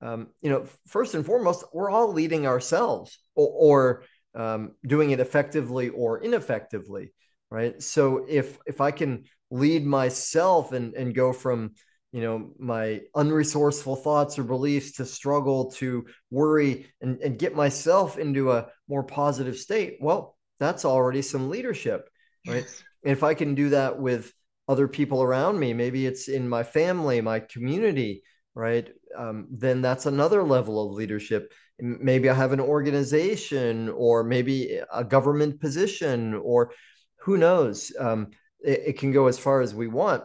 Um, 0.00 0.28
you 0.40 0.50
know, 0.50 0.66
first 0.86 1.14
and 1.14 1.24
foremost, 1.24 1.64
we're 1.72 1.90
all 1.90 2.12
leading 2.12 2.46
ourselves 2.46 3.18
or, 3.34 3.48
or 3.48 4.04
um, 4.40 4.72
doing 4.86 5.10
it 5.10 5.20
effectively 5.20 5.88
or 5.88 6.22
ineffectively, 6.22 7.12
right? 7.50 7.82
So 7.82 8.26
if 8.28 8.58
if 8.66 8.80
I 8.80 8.90
can 8.90 9.24
lead 9.50 9.86
myself 9.86 10.72
and 10.72 10.94
and 10.94 11.14
go 11.14 11.32
from 11.32 11.72
you 12.16 12.22
know 12.22 12.50
my 12.58 13.02
unresourceful 13.14 14.02
thoughts 14.02 14.38
or 14.38 14.44
beliefs 14.44 14.92
to 14.92 15.04
struggle 15.04 15.70
to 15.72 16.06
worry 16.30 16.86
and, 17.00 17.20
and 17.20 17.38
get 17.38 17.54
myself 17.54 18.18
into 18.18 18.52
a 18.52 18.66
more 18.88 19.04
positive 19.04 19.56
state 19.56 19.98
well 20.00 20.36
that's 20.58 20.84
already 20.84 21.22
some 21.22 21.50
leadership 21.50 22.08
right? 22.46 22.64
Yes. 22.64 22.82
and 23.04 23.12
if 23.12 23.22
i 23.22 23.34
can 23.34 23.54
do 23.54 23.68
that 23.70 23.98
with 23.98 24.32
other 24.68 24.88
people 24.88 25.22
around 25.22 25.58
me 25.58 25.74
maybe 25.74 26.06
it's 26.06 26.28
in 26.28 26.48
my 26.48 26.62
family 26.62 27.20
my 27.20 27.40
community 27.40 28.22
right? 28.56 28.88
Um, 29.16 29.46
then 29.50 29.82
that's 29.82 30.06
another 30.06 30.42
level 30.42 30.84
of 30.84 30.92
leadership. 30.92 31.52
Maybe 31.78 32.30
i 32.30 32.34
have 32.34 32.52
an 32.52 32.60
organization 32.60 33.90
or 33.90 34.24
maybe 34.24 34.80
a 34.92 35.04
government 35.04 35.60
position 35.60 36.34
or 36.34 36.72
who 37.20 37.36
knows? 37.36 37.92
Um, 37.98 38.28
it, 38.64 38.82
it 38.86 38.98
can 38.98 39.12
go 39.12 39.26
as 39.26 39.38
far 39.38 39.60
as 39.60 39.74
we 39.74 39.88
want. 39.88 40.24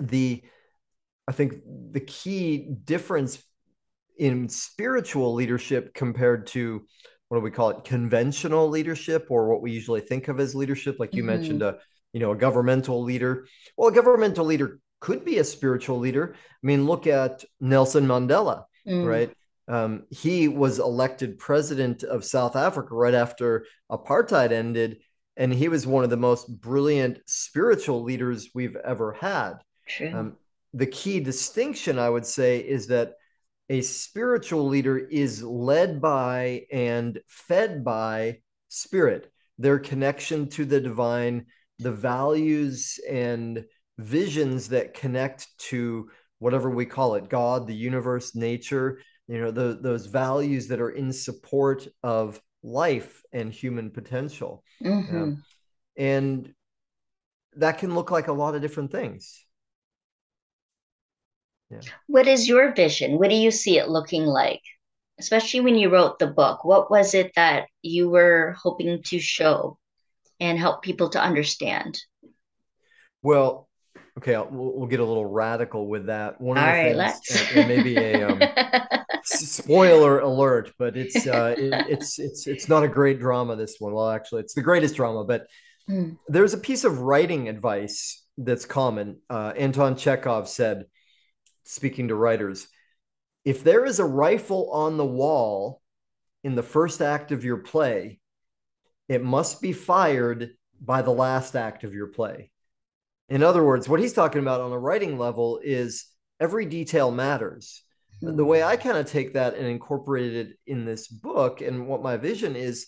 The 0.00 0.42
I 1.28 1.32
think 1.32 1.54
the 1.92 2.00
key 2.00 2.68
difference 2.84 3.42
in 4.18 4.48
spiritual 4.48 5.34
leadership 5.34 5.94
compared 5.94 6.46
to 6.48 6.86
what 7.28 7.38
do 7.38 7.42
we 7.42 7.50
call 7.50 7.70
it 7.70 7.84
conventional 7.84 8.68
leadership 8.68 9.26
or 9.30 9.48
what 9.48 9.62
we 9.62 9.72
usually 9.72 10.00
think 10.00 10.28
of 10.28 10.38
as 10.38 10.54
leadership 10.54 10.96
like 10.98 11.14
you 11.14 11.22
mm-hmm. 11.22 11.28
mentioned 11.28 11.62
a 11.62 11.78
you 12.12 12.20
know 12.20 12.32
a 12.32 12.36
governmental 12.36 13.02
leader. 13.02 13.46
Well 13.76 13.88
a 13.88 13.92
governmental 13.92 14.44
leader 14.44 14.80
could 15.00 15.24
be 15.24 15.38
a 15.38 15.44
spiritual 15.44 15.98
leader. 15.98 16.34
I 16.34 16.66
mean 16.66 16.86
look 16.86 17.06
at 17.06 17.44
nelson 17.60 18.06
mandela 18.06 18.64
mm. 18.86 19.06
right? 19.06 19.32
Um, 19.68 20.04
he 20.10 20.48
was 20.48 20.80
elected 20.80 21.38
president 21.38 22.02
of 22.02 22.24
south 22.24 22.56
africa 22.56 22.94
right 22.94 23.14
after 23.14 23.64
apartheid 23.90 24.50
ended 24.50 24.98
and 25.36 25.52
he 25.52 25.68
was 25.68 25.86
one 25.86 26.04
of 26.04 26.10
the 26.10 26.16
most 26.16 26.60
brilliant 26.60 27.20
spiritual 27.26 28.02
leaders 28.02 28.50
we've 28.54 28.76
ever 28.76 29.12
had. 29.12 29.54
Um, 30.12 30.36
the 30.74 30.86
key 30.86 31.20
distinction, 31.20 31.98
I 31.98 32.08
would 32.08 32.26
say, 32.26 32.58
is 32.58 32.86
that 32.88 33.14
a 33.68 33.80
spiritual 33.82 34.66
leader 34.66 34.98
is 34.98 35.42
led 35.42 36.00
by 36.00 36.66
and 36.72 37.20
fed 37.26 37.84
by 37.84 38.40
spirit, 38.68 39.30
their 39.58 39.78
connection 39.78 40.48
to 40.50 40.64
the 40.64 40.80
divine, 40.80 41.46
the 41.78 41.92
values 41.92 42.98
and 43.08 43.64
visions 43.98 44.68
that 44.68 44.94
connect 44.94 45.46
to 45.58 46.10
whatever 46.38 46.70
we 46.70 46.86
call 46.86 47.14
it 47.14 47.28
God, 47.28 47.66
the 47.66 47.74
universe, 47.74 48.34
nature, 48.34 49.00
you 49.28 49.40
know, 49.40 49.50
the, 49.50 49.78
those 49.80 50.06
values 50.06 50.68
that 50.68 50.80
are 50.80 50.90
in 50.90 51.12
support 51.12 51.86
of 52.02 52.40
life 52.62 53.22
and 53.32 53.52
human 53.52 53.90
potential. 53.90 54.64
Mm-hmm. 54.82 55.34
and 55.96 56.54
that 57.56 57.78
can 57.78 57.94
look 57.94 58.10
like 58.10 58.28
a 58.28 58.32
lot 58.32 58.54
of 58.54 58.62
different 58.62 58.90
things. 58.90 59.44
Yeah. 61.72 61.80
What 62.06 62.26
is 62.26 62.48
your 62.48 62.74
vision? 62.74 63.18
What 63.18 63.30
do 63.30 63.36
you 63.36 63.50
see 63.50 63.78
it 63.78 63.88
looking 63.88 64.24
like? 64.24 64.60
Especially 65.18 65.60
when 65.60 65.76
you 65.76 65.88
wrote 65.88 66.18
the 66.18 66.26
book, 66.26 66.64
what 66.64 66.90
was 66.90 67.14
it 67.14 67.32
that 67.36 67.68
you 67.82 68.10
were 68.10 68.56
hoping 68.60 69.02
to 69.04 69.18
show 69.18 69.78
and 70.40 70.58
help 70.58 70.82
people 70.82 71.10
to 71.10 71.22
understand? 71.22 72.00
Well, 73.22 73.68
okay, 74.18 74.36
we'll, 74.36 74.72
we'll 74.76 74.88
get 74.88 75.00
a 75.00 75.04
little 75.04 75.26
radical 75.26 75.86
with 75.86 76.06
that. 76.06 76.40
One 76.40 76.58
of 76.58 76.64
All 76.64 76.70
the 76.70 76.76
right, 76.76 76.96
things, 76.96 77.54
let's. 77.54 77.54
maybe 77.54 77.96
a 77.96 78.28
um, 78.28 78.42
spoiler 79.24 80.20
alert, 80.20 80.72
but 80.78 80.96
it's 80.96 81.26
uh, 81.26 81.54
it, 81.56 81.86
it's 81.88 82.18
it's 82.18 82.46
it's 82.46 82.68
not 82.68 82.82
a 82.82 82.88
great 82.88 83.20
drama. 83.20 83.54
This 83.56 83.76
one, 83.78 83.92
well, 83.92 84.10
actually, 84.10 84.40
it's 84.40 84.54
the 84.54 84.62
greatest 84.62 84.96
drama. 84.96 85.24
But 85.24 85.46
mm. 85.88 86.18
there's 86.28 86.54
a 86.54 86.58
piece 86.58 86.84
of 86.84 87.00
writing 87.00 87.48
advice 87.48 88.24
that's 88.36 88.64
common. 88.64 89.18
Uh, 89.30 89.52
Anton 89.56 89.96
Chekhov 89.96 90.48
said, 90.48 90.86
speaking 91.64 92.08
to 92.08 92.14
writers, 92.14 92.66
if 93.44 93.64
there 93.64 93.84
is 93.84 93.98
a 93.98 94.04
rifle 94.04 94.70
on 94.70 94.96
the 94.96 95.06
wall 95.06 95.80
in 96.44 96.54
the 96.54 96.62
first 96.62 97.00
act 97.00 97.32
of 97.32 97.44
your 97.44 97.58
play, 97.58 98.20
it 99.08 99.22
must 99.22 99.60
be 99.60 99.72
fired 99.72 100.50
by 100.80 101.02
the 101.02 101.10
last 101.10 101.54
act 101.54 101.84
of 101.84 101.94
your 101.94 102.08
play. 102.08 102.50
In 103.28 103.42
other 103.42 103.64
words, 103.64 103.88
what 103.88 104.00
he's 104.00 104.12
talking 104.12 104.40
about 104.40 104.60
on 104.60 104.72
a 104.72 104.78
writing 104.78 105.18
level 105.18 105.60
is 105.62 106.06
every 106.40 106.66
detail 106.66 107.10
matters. 107.10 107.82
Mm-hmm. 108.22 108.36
The 108.36 108.44
way 108.44 108.62
I 108.62 108.76
kind 108.76 108.98
of 108.98 109.06
take 109.06 109.34
that 109.34 109.54
and 109.54 109.66
incorporate 109.66 110.34
it 110.34 110.58
in 110.66 110.84
this 110.84 111.08
book, 111.08 111.60
and 111.60 111.86
what 111.86 112.02
my 112.02 112.16
vision 112.16 112.56
is 112.56 112.86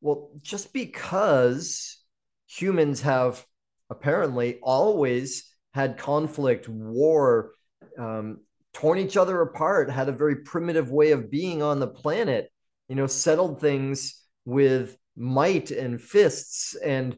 well, 0.00 0.30
just 0.42 0.74
because 0.74 1.98
humans 2.46 3.00
have 3.00 3.44
apparently 3.88 4.58
always 4.62 5.50
had 5.72 5.96
conflict, 5.96 6.68
war, 6.68 7.52
um, 7.98 8.40
torn 8.72 8.98
each 8.98 9.16
other 9.16 9.40
apart, 9.40 9.90
had 9.90 10.08
a 10.08 10.12
very 10.12 10.36
primitive 10.36 10.90
way 10.90 11.12
of 11.12 11.30
being 11.30 11.62
on 11.62 11.80
the 11.80 11.86
planet, 11.86 12.50
you 12.88 12.96
know, 12.96 13.06
settled 13.06 13.60
things 13.60 14.22
with 14.44 14.96
might 15.16 15.70
and 15.70 16.00
fists. 16.00 16.74
And 16.74 17.16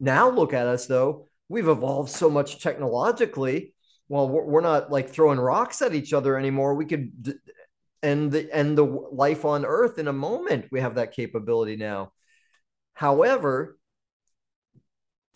now 0.00 0.30
look 0.30 0.52
at 0.52 0.66
us, 0.66 0.86
though. 0.86 1.28
We've 1.48 1.68
evolved 1.68 2.10
so 2.10 2.30
much 2.30 2.60
technologically. 2.60 3.74
Well, 4.08 4.28
we're 4.28 4.60
not 4.60 4.90
like 4.90 5.08
throwing 5.08 5.40
rocks 5.40 5.82
at 5.82 5.94
each 5.94 6.12
other 6.12 6.38
anymore. 6.38 6.74
We 6.74 6.86
could 6.86 7.38
end 8.02 8.32
the 8.32 8.54
end 8.54 8.76
the 8.76 8.84
life 8.84 9.44
on 9.44 9.64
Earth 9.64 9.98
in 9.98 10.08
a 10.08 10.12
moment. 10.12 10.66
We 10.70 10.80
have 10.80 10.96
that 10.96 11.12
capability 11.12 11.76
now. 11.76 12.12
However, 12.92 13.78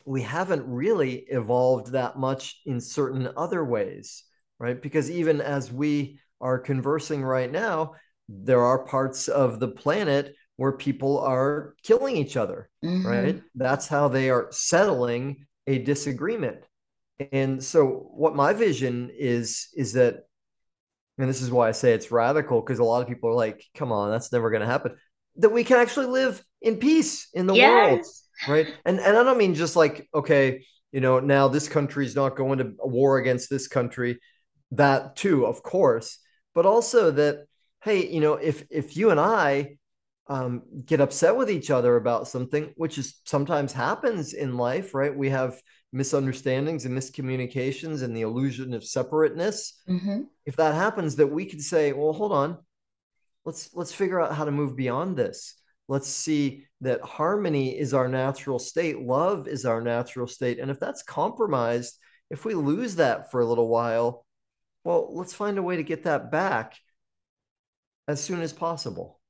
we 0.08 0.22
haven't 0.22 0.66
really 0.66 1.26
evolved 1.28 1.92
that 1.92 2.18
much 2.18 2.60
in 2.66 2.80
certain 2.80 3.28
other 3.36 3.64
ways 3.64 4.24
right? 4.58 4.80
Because 4.80 5.10
even 5.10 5.40
as 5.40 5.72
we 5.72 6.20
are 6.40 6.58
conversing 6.58 7.22
right 7.22 7.50
now, 7.50 7.94
there 8.28 8.62
are 8.62 8.84
parts 8.84 9.28
of 9.28 9.60
the 9.60 9.68
planet 9.68 10.34
where 10.56 10.72
people 10.72 11.18
are 11.20 11.74
killing 11.82 12.16
each 12.16 12.36
other, 12.36 12.68
mm-hmm. 12.84 13.06
right? 13.06 13.42
That's 13.54 13.86
how 13.86 14.08
they 14.08 14.30
are 14.30 14.48
settling 14.50 15.46
a 15.66 15.78
disagreement. 15.78 16.64
And 17.32 17.62
so 17.62 17.86
what 17.86 18.36
my 18.36 18.52
vision 18.52 19.10
is 19.16 19.68
is 19.76 19.92
that 19.94 20.24
and 21.20 21.28
this 21.28 21.42
is 21.42 21.50
why 21.50 21.68
I 21.68 21.72
say 21.72 21.94
it's 21.94 22.12
radical 22.12 22.60
because 22.60 22.78
a 22.78 22.84
lot 22.84 23.02
of 23.02 23.08
people 23.08 23.30
are 23.30 23.34
like, 23.34 23.64
come 23.74 23.90
on, 23.90 24.12
that's 24.12 24.30
never 24.30 24.50
going 24.50 24.60
to 24.60 24.68
happen. 24.68 24.94
That 25.38 25.48
we 25.48 25.64
can 25.64 25.78
actually 25.78 26.06
live 26.06 26.44
in 26.62 26.76
peace 26.76 27.28
in 27.34 27.48
the 27.48 27.54
yes. 27.54 27.90
world, 27.90 28.06
right? 28.46 28.72
And 28.84 29.00
and 29.00 29.16
I 29.16 29.22
don't 29.22 29.38
mean 29.38 29.54
just 29.54 29.76
like, 29.76 30.08
okay, 30.14 30.64
you 30.92 31.00
know, 31.00 31.20
now 31.20 31.48
this 31.48 31.68
country 31.68 32.04
is 32.06 32.14
not 32.14 32.36
going 32.36 32.58
to 32.58 32.74
war 32.78 33.18
against 33.18 33.50
this 33.50 33.68
country 33.68 34.18
that 34.72 35.16
too, 35.16 35.46
of 35.46 35.62
course, 35.62 36.18
but 36.54 36.66
also 36.66 37.10
that 37.12 37.46
hey, 37.82 38.08
you 38.08 38.20
know, 38.20 38.34
if 38.34 38.64
if 38.70 38.96
you 38.96 39.10
and 39.10 39.20
I 39.20 39.78
um, 40.28 40.62
get 40.84 41.00
upset 41.00 41.36
with 41.36 41.50
each 41.50 41.70
other 41.70 41.96
about 41.96 42.28
something, 42.28 42.72
which 42.76 42.98
is 42.98 43.20
sometimes 43.24 43.72
happens 43.72 44.34
in 44.34 44.56
life, 44.56 44.94
right? 44.94 45.14
We 45.14 45.30
have 45.30 45.60
misunderstandings 45.92 46.84
and 46.84 46.96
miscommunications 46.96 48.02
and 48.02 48.14
the 48.14 48.22
illusion 48.22 48.74
of 48.74 48.84
separateness. 48.84 49.80
Mm-hmm. 49.88 50.22
If 50.44 50.56
that 50.56 50.74
happens, 50.74 51.16
that 51.16 51.28
we 51.28 51.46
can 51.46 51.60
say, 51.60 51.92
well, 51.92 52.12
hold 52.12 52.32
on, 52.32 52.58
let's 53.44 53.70
let's 53.74 53.92
figure 53.92 54.20
out 54.20 54.34
how 54.34 54.44
to 54.44 54.50
move 54.50 54.76
beyond 54.76 55.16
this. 55.16 55.54
Let's 55.88 56.08
see 56.08 56.66
that 56.82 57.00
harmony 57.02 57.78
is 57.78 57.94
our 57.94 58.08
natural 58.08 58.58
state, 58.58 59.00
love 59.00 59.48
is 59.48 59.64
our 59.64 59.80
natural 59.80 60.26
state, 60.26 60.58
and 60.60 60.70
if 60.70 60.78
that's 60.80 61.02
compromised, 61.02 61.98
if 62.30 62.44
we 62.44 62.54
lose 62.54 62.96
that 62.96 63.30
for 63.30 63.40
a 63.40 63.46
little 63.46 63.68
while, 63.68 64.26
well, 64.84 65.14
let's 65.14 65.34
find 65.34 65.58
a 65.58 65.62
way 65.62 65.76
to 65.76 65.82
get 65.84 66.04
that 66.04 66.30
back. 66.30 66.76
as 68.08 68.20
soon 68.22 68.40
as 68.40 68.52
possible. 68.52 69.20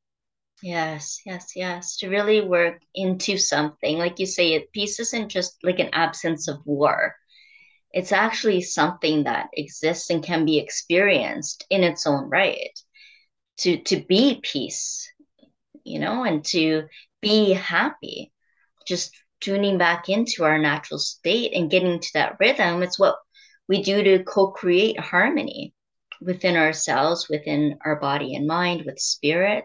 Yes, 0.63 1.21
yes, 1.25 1.53
yes. 1.57 1.97
To 1.99 2.09
really 2.09 2.41
work 2.41 2.83
into 2.95 3.39
something. 3.39 3.99
Like 3.99 4.19
you 4.19 4.27
say, 4.27 4.55
it 4.55 4.73
peace 4.73 4.99
isn't 5.01 5.29
just 5.29 5.57
like 5.63 5.79
an 5.79 5.91
absence 5.93 6.49
of 6.49 6.59
war. 6.65 7.15
It's 7.93 8.13
actually 8.13 8.63
something 8.63 9.25
that 9.25 9.51
exists 9.55 10.11
and 10.11 10.25
can 10.25 10.45
be 10.47 10.59
experienced 10.59 11.67
in 11.71 11.85
its 11.85 12.07
own 12.07 12.29
right. 12.31 12.79
To 13.59 13.79
to 13.85 14.05
be 14.09 14.41
peace, 14.43 15.09
you 15.89 15.99
know, 15.99 16.25
and 16.25 16.45
to 16.47 16.85
be 17.21 17.53
happy. 17.53 18.33
Just 18.87 19.15
tuning 19.41 19.79
back 19.79 20.09
into 20.09 20.45
our 20.45 20.59
natural 20.59 20.99
state 20.99 21.53
and 21.55 21.71
getting 21.71 22.01
to 22.01 22.09
that 22.15 22.37
rhythm. 22.41 22.83
It's 22.83 22.99
what 22.99 23.17
we 23.69 23.83
do 23.83 24.03
to 24.03 24.25
co-create 24.25 24.99
harmony 24.99 25.75
within 26.21 26.57
ourselves, 26.57 27.29
within 27.29 27.79
our 27.85 27.97
body 27.97 28.35
and 28.35 28.47
mind, 28.47 28.83
with 28.85 28.99
spirit. 28.99 29.65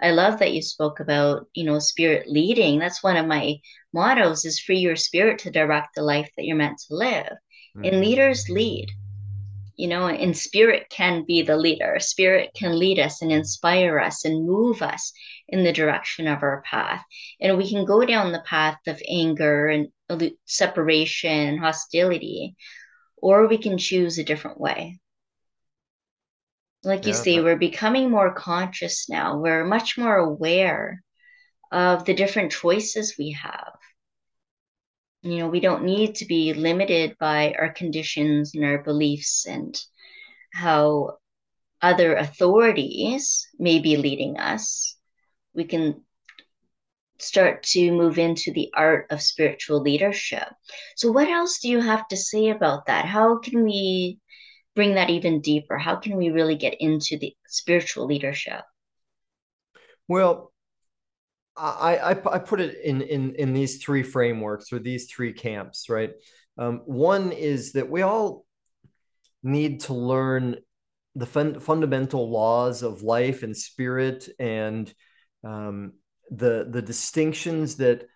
I 0.00 0.12
love 0.12 0.38
that 0.38 0.54
you 0.54 0.62
spoke 0.62 1.00
about, 1.00 1.46
you 1.52 1.64
know, 1.64 1.78
spirit 1.78 2.28
leading. 2.28 2.78
That's 2.78 3.02
one 3.02 3.16
of 3.16 3.26
my 3.26 3.56
mottos 3.92 4.44
is 4.44 4.60
free 4.60 4.78
your 4.78 4.96
spirit 4.96 5.40
to 5.40 5.50
direct 5.50 5.94
the 5.94 6.02
life 6.02 6.30
that 6.36 6.44
you're 6.44 6.56
meant 6.56 6.78
to 6.88 6.94
live. 6.94 7.32
Mm-hmm. 7.76 7.84
And 7.84 8.00
leaders 8.00 8.48
lead. 8.48 8.90
You 9.76 9.88
know, 9.88 10.08
and 10.08 10.36
spirit 10.36 10.86
can 10.90 11.24
be 11.24 11.40
the 11.40 11.56
leader. 11.56 11.96
Spirit 12.00 12.50
can 12.54 12.78
lead 12.78 12.98
us 12.98 13.22
and 13.22 13.32
inspire 13.32 13.98
us 13.98 14.26
and 14.26 14.46
move 14.46 14.82
us 14.82 15.12
in 15.50 15.64
the 15.64 15.72
direction 15.72 16.26
of 16.26 16.42
our 16.42 16.62
path. 16.62 17.04
And 17.40 17.58
we 17.58 17.68
can 17.68 17.84
go 17.84 18.04
down 18.04 18.32
the 18.32 18.44
path 18.46 18.78
of 18.86 19.02
anger 19.08 19.68
and 19.68 19.88
separation 20.46 21.30
and 21.30 21.60
hostility, 21.60 22.56
or 23.16 23.46
we 23.46 23.58
can 23.58 23.78
choose 23.78 24.18
a 24.18 24.24
different 24.24 24.60
way 24.60 25.00
like 26.82 27.04
you 27.04 27.12
yeah, 27.12 27.18
say, 27.18 27.36
but... 27.36 27.44
we're 27.44 27.56
becoming 27.56 28.10
more 28.10 28.32
conscious 28.32 29.08
now. 29.08 29.38
We're 29.38 29.64
much 29.64 29.98
more 29.98 30.16
aware 30.16 31.02
of 31.70 32.04
the 32.04 32.14
different 32.14 32.52
choices 32.52 33.16
we 33.18 33.32
have. 33.32 33.74
You 35.22 35.38
know, 35.38 35.48
we 35.48 35.60
don't 35.60 35.84
need 35.84 36.16
to 36.16 36.24
be 36.24 36.54
limited 36.54 37.16
by 37.20 37.54
our 37.58 37.70
conditions 37.72 38.52
and 38.54 38.64
our 38.64 38.82
beliefs 38.82 39.46
and 39.46 39.78
how 40.52 41.18
other 41.82 42.16
authorities 42.16 43.46
may 43.58 43.78
be 43.80 43.96
leading 43.96 44.38
us. 44.38 44.96
We 45.54 45.64
can 45.64 46.02
start 47.18 47.62
to 47.62 47.92
move 47.92 48.18
into 48.18 48.52
the 48.52 48.70
art 48.74 49.06
of 49.10 49.22
spiritual 49.22 49.80
leadership. 49.80 50.48
So, 50.96 51.10
what 51.10 51.28
else 51.28 51.58
do 51.60 51.68
you 51.68 51.80
have 51.80 52.06
to 52.08 52.16
say 52.16 52.50
about 52.50 52.86
that? 52.86 53.04
How 53.04 53.38
can 53.38 53.64
we 53.64 54.18
bring 54.74 54.94
that 54.94 55.10
even 55.10 55.40
deeper? 55.40 55.76
How 55.78 55.96
can 55.96 56.16
we 56.16 56.30
really 56.30 56.56
get 56.56 56.76
into 56.80 57.18
the 57.18 57.34
spiritual 57.48 58.06
leadership? 58.06 58.62
Well, 60.08 60.52
I, 61.56 61.96
I, 61.96 62.10
I 62.10 62.38
put 62.38 62.60
it 62.60 62.78
in, 62.82 63.02
in, 63.02 63.34
in 63.34 63.52
these 63.52 63.82
three 63.82 64.02
frameworks 64.02 64.72
or 64.72 64.78
these 64.78 65.10
three 65.10 65.32
camps, 65.32 65.88
right? 65.88 66.12
Um, 66.56 66.82
one 66.86 67.32
is 67.32 67.72
that 67.72 67.90
we 67.90 68.02
all 68.02 68.44
need 69.42 69.80
to 69.80 69.94
learn 69.94 70.56
the 71.14 71.26
fun, 71.26 71.60
fundamental 71.60 72.30
laws 72.30 72.82
of 72.82 73.02
life 73.02 73.42
and 73.42 73.56
spirit 73.56 74.28
and 74.38 74.92
um, 75.44 75.92
the 76.30 76.66
the 76.70 76.82
distinctions 76.82 77.76
that 77.76 78.06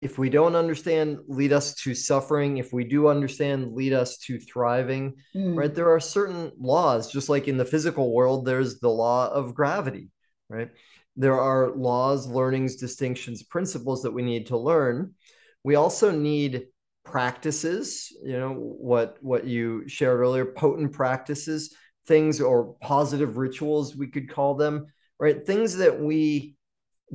if 0.00 0.18
we 0.18 0.28
don't 0.28 0.56
understand 0.56 1.20
lead 1.28 1.52
us 1.52 1.74
to 1.76 1.94
suffering. 1.94 2.58
If 2.58 2.72
we 2.72 2.84
do 2.84 3.06
understand 3.06 3.72
lead 3.72 3.92
us 3.92 4.18
to 4.18 4.38
thriving 4.38 5.14
mm. 5.34 5.56
right? 5.56 5.72
There 5.72 5.94
are 5.94 6.00
certain 6.00 6.50
laws 6.58 7.10
just 7.10 7.28
like 7.28 7.46
in 7.46 7.56
the 7.56 7.64
physical 7.64 8.12
world 8.12 8.44
there's 8.44 8.80
the 8.80 8.90
law 8.90 9.28
of 9.28 9.54
gravity 9.54 10.10
right? 10.48 10.70
There 11.16 11.40
are 11.40 11.70
laws 11.70 12.26
learnings 12.26 12.76
distinctions 12.76 13.42
principles 13.42 14.02
that 14.02 14.12
we 14.12 14.22
need 14.22 14.46
to 14.46 14.58
learn. 14.58 15.14
We 15.62 15.76
also 15.76 16.10
need 16.10 16.66
practices 17.04 18.16
you 18.24 18.38
know 18.38 18.52
what 18.52 19.16
what 19.22 19.44
you 19.44 19.88
shared 19.88 20.20
earlier 20.20 20.44
potent 20.44 20.92
practices 20.92 21.74
things 22.06 22.40
or 22.40 22.76
positive 22.80 23.38
rituals 23.38 23.96
we 23.96 24.06
could 24.06 24.30
call 24.30 24.54
them 24.54 24.86
right 25.22 25.46
things 25.46 25.76
that 25.76 26.00
we 26.00 26.56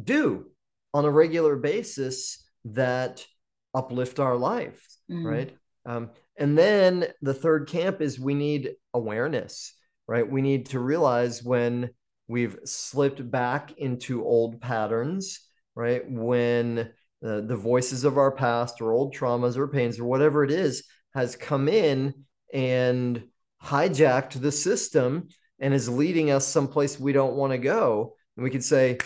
do 0.02 0.46
on 0.93 1.04
a 1.04 1.12
regular 1.12 1.58
basis 1.58 2.41
that 2.63 3.26
uplift 3.74 4.22
our 4.22 4.38
lives, 4.38 5.00
mm. 5.12 5.26
right? 5.26 5.54
Um, 5.86 6.12
and 6.38 6.58
then 6.58 7.08
the 7.22 7.34
third 7.34 7.67
camp 7.67 8.00
is 8.02 8.17
we 8.17 8.34
need 8.34 8.76
awareness, 8.93 9.74
right? 10.08 10.30
We 10.30 10.41
need 10.41 10.67
to 10.67 10.80
realize 10.80 11.43
when 11.43 11.89
we've 12.30 12.58
slipped 12.63 13.30
back 13.30 13.74
into 13.78 14.24
old 14.24 14.62
patterns, 14.62 15.41
right? 15.76 16.10
When 16.10 16.80
uh, 17.26 17.41
the 17.41 17.58
voices 17.58 18.06
of 18.06 18.17
our 18.17 18.32
past 18.32 18.80
or 18.80 18.93
old 18.93 19.15
traumas 19.15 19.58
or 19.58 19.67
pains 19.67 20.00
or 20.00 20.06
whatever 20.06 20.46
it 20.46 20.52
is 20.52 20.86
has 21.13 21.36
come 21.36 21.67
in 21.67 22.13
and 22.54 23.22
hijacked 23.62 24.39
the 24.39 24.52
system 24.52 25.28
and 25.60 25.74
is 25.74 25.89
leading 25.89 26.32
us 26.32 26.48
someplace 26.48 27.00
we 27.00 27.13
don't 27.13 27.36
want 27.36 27.52
to 27.52 27.58
go. 27.58 28.15
And 28.36 28.43
we 28.43 28.50
could 28.50 28.63
say, 28.63 28.98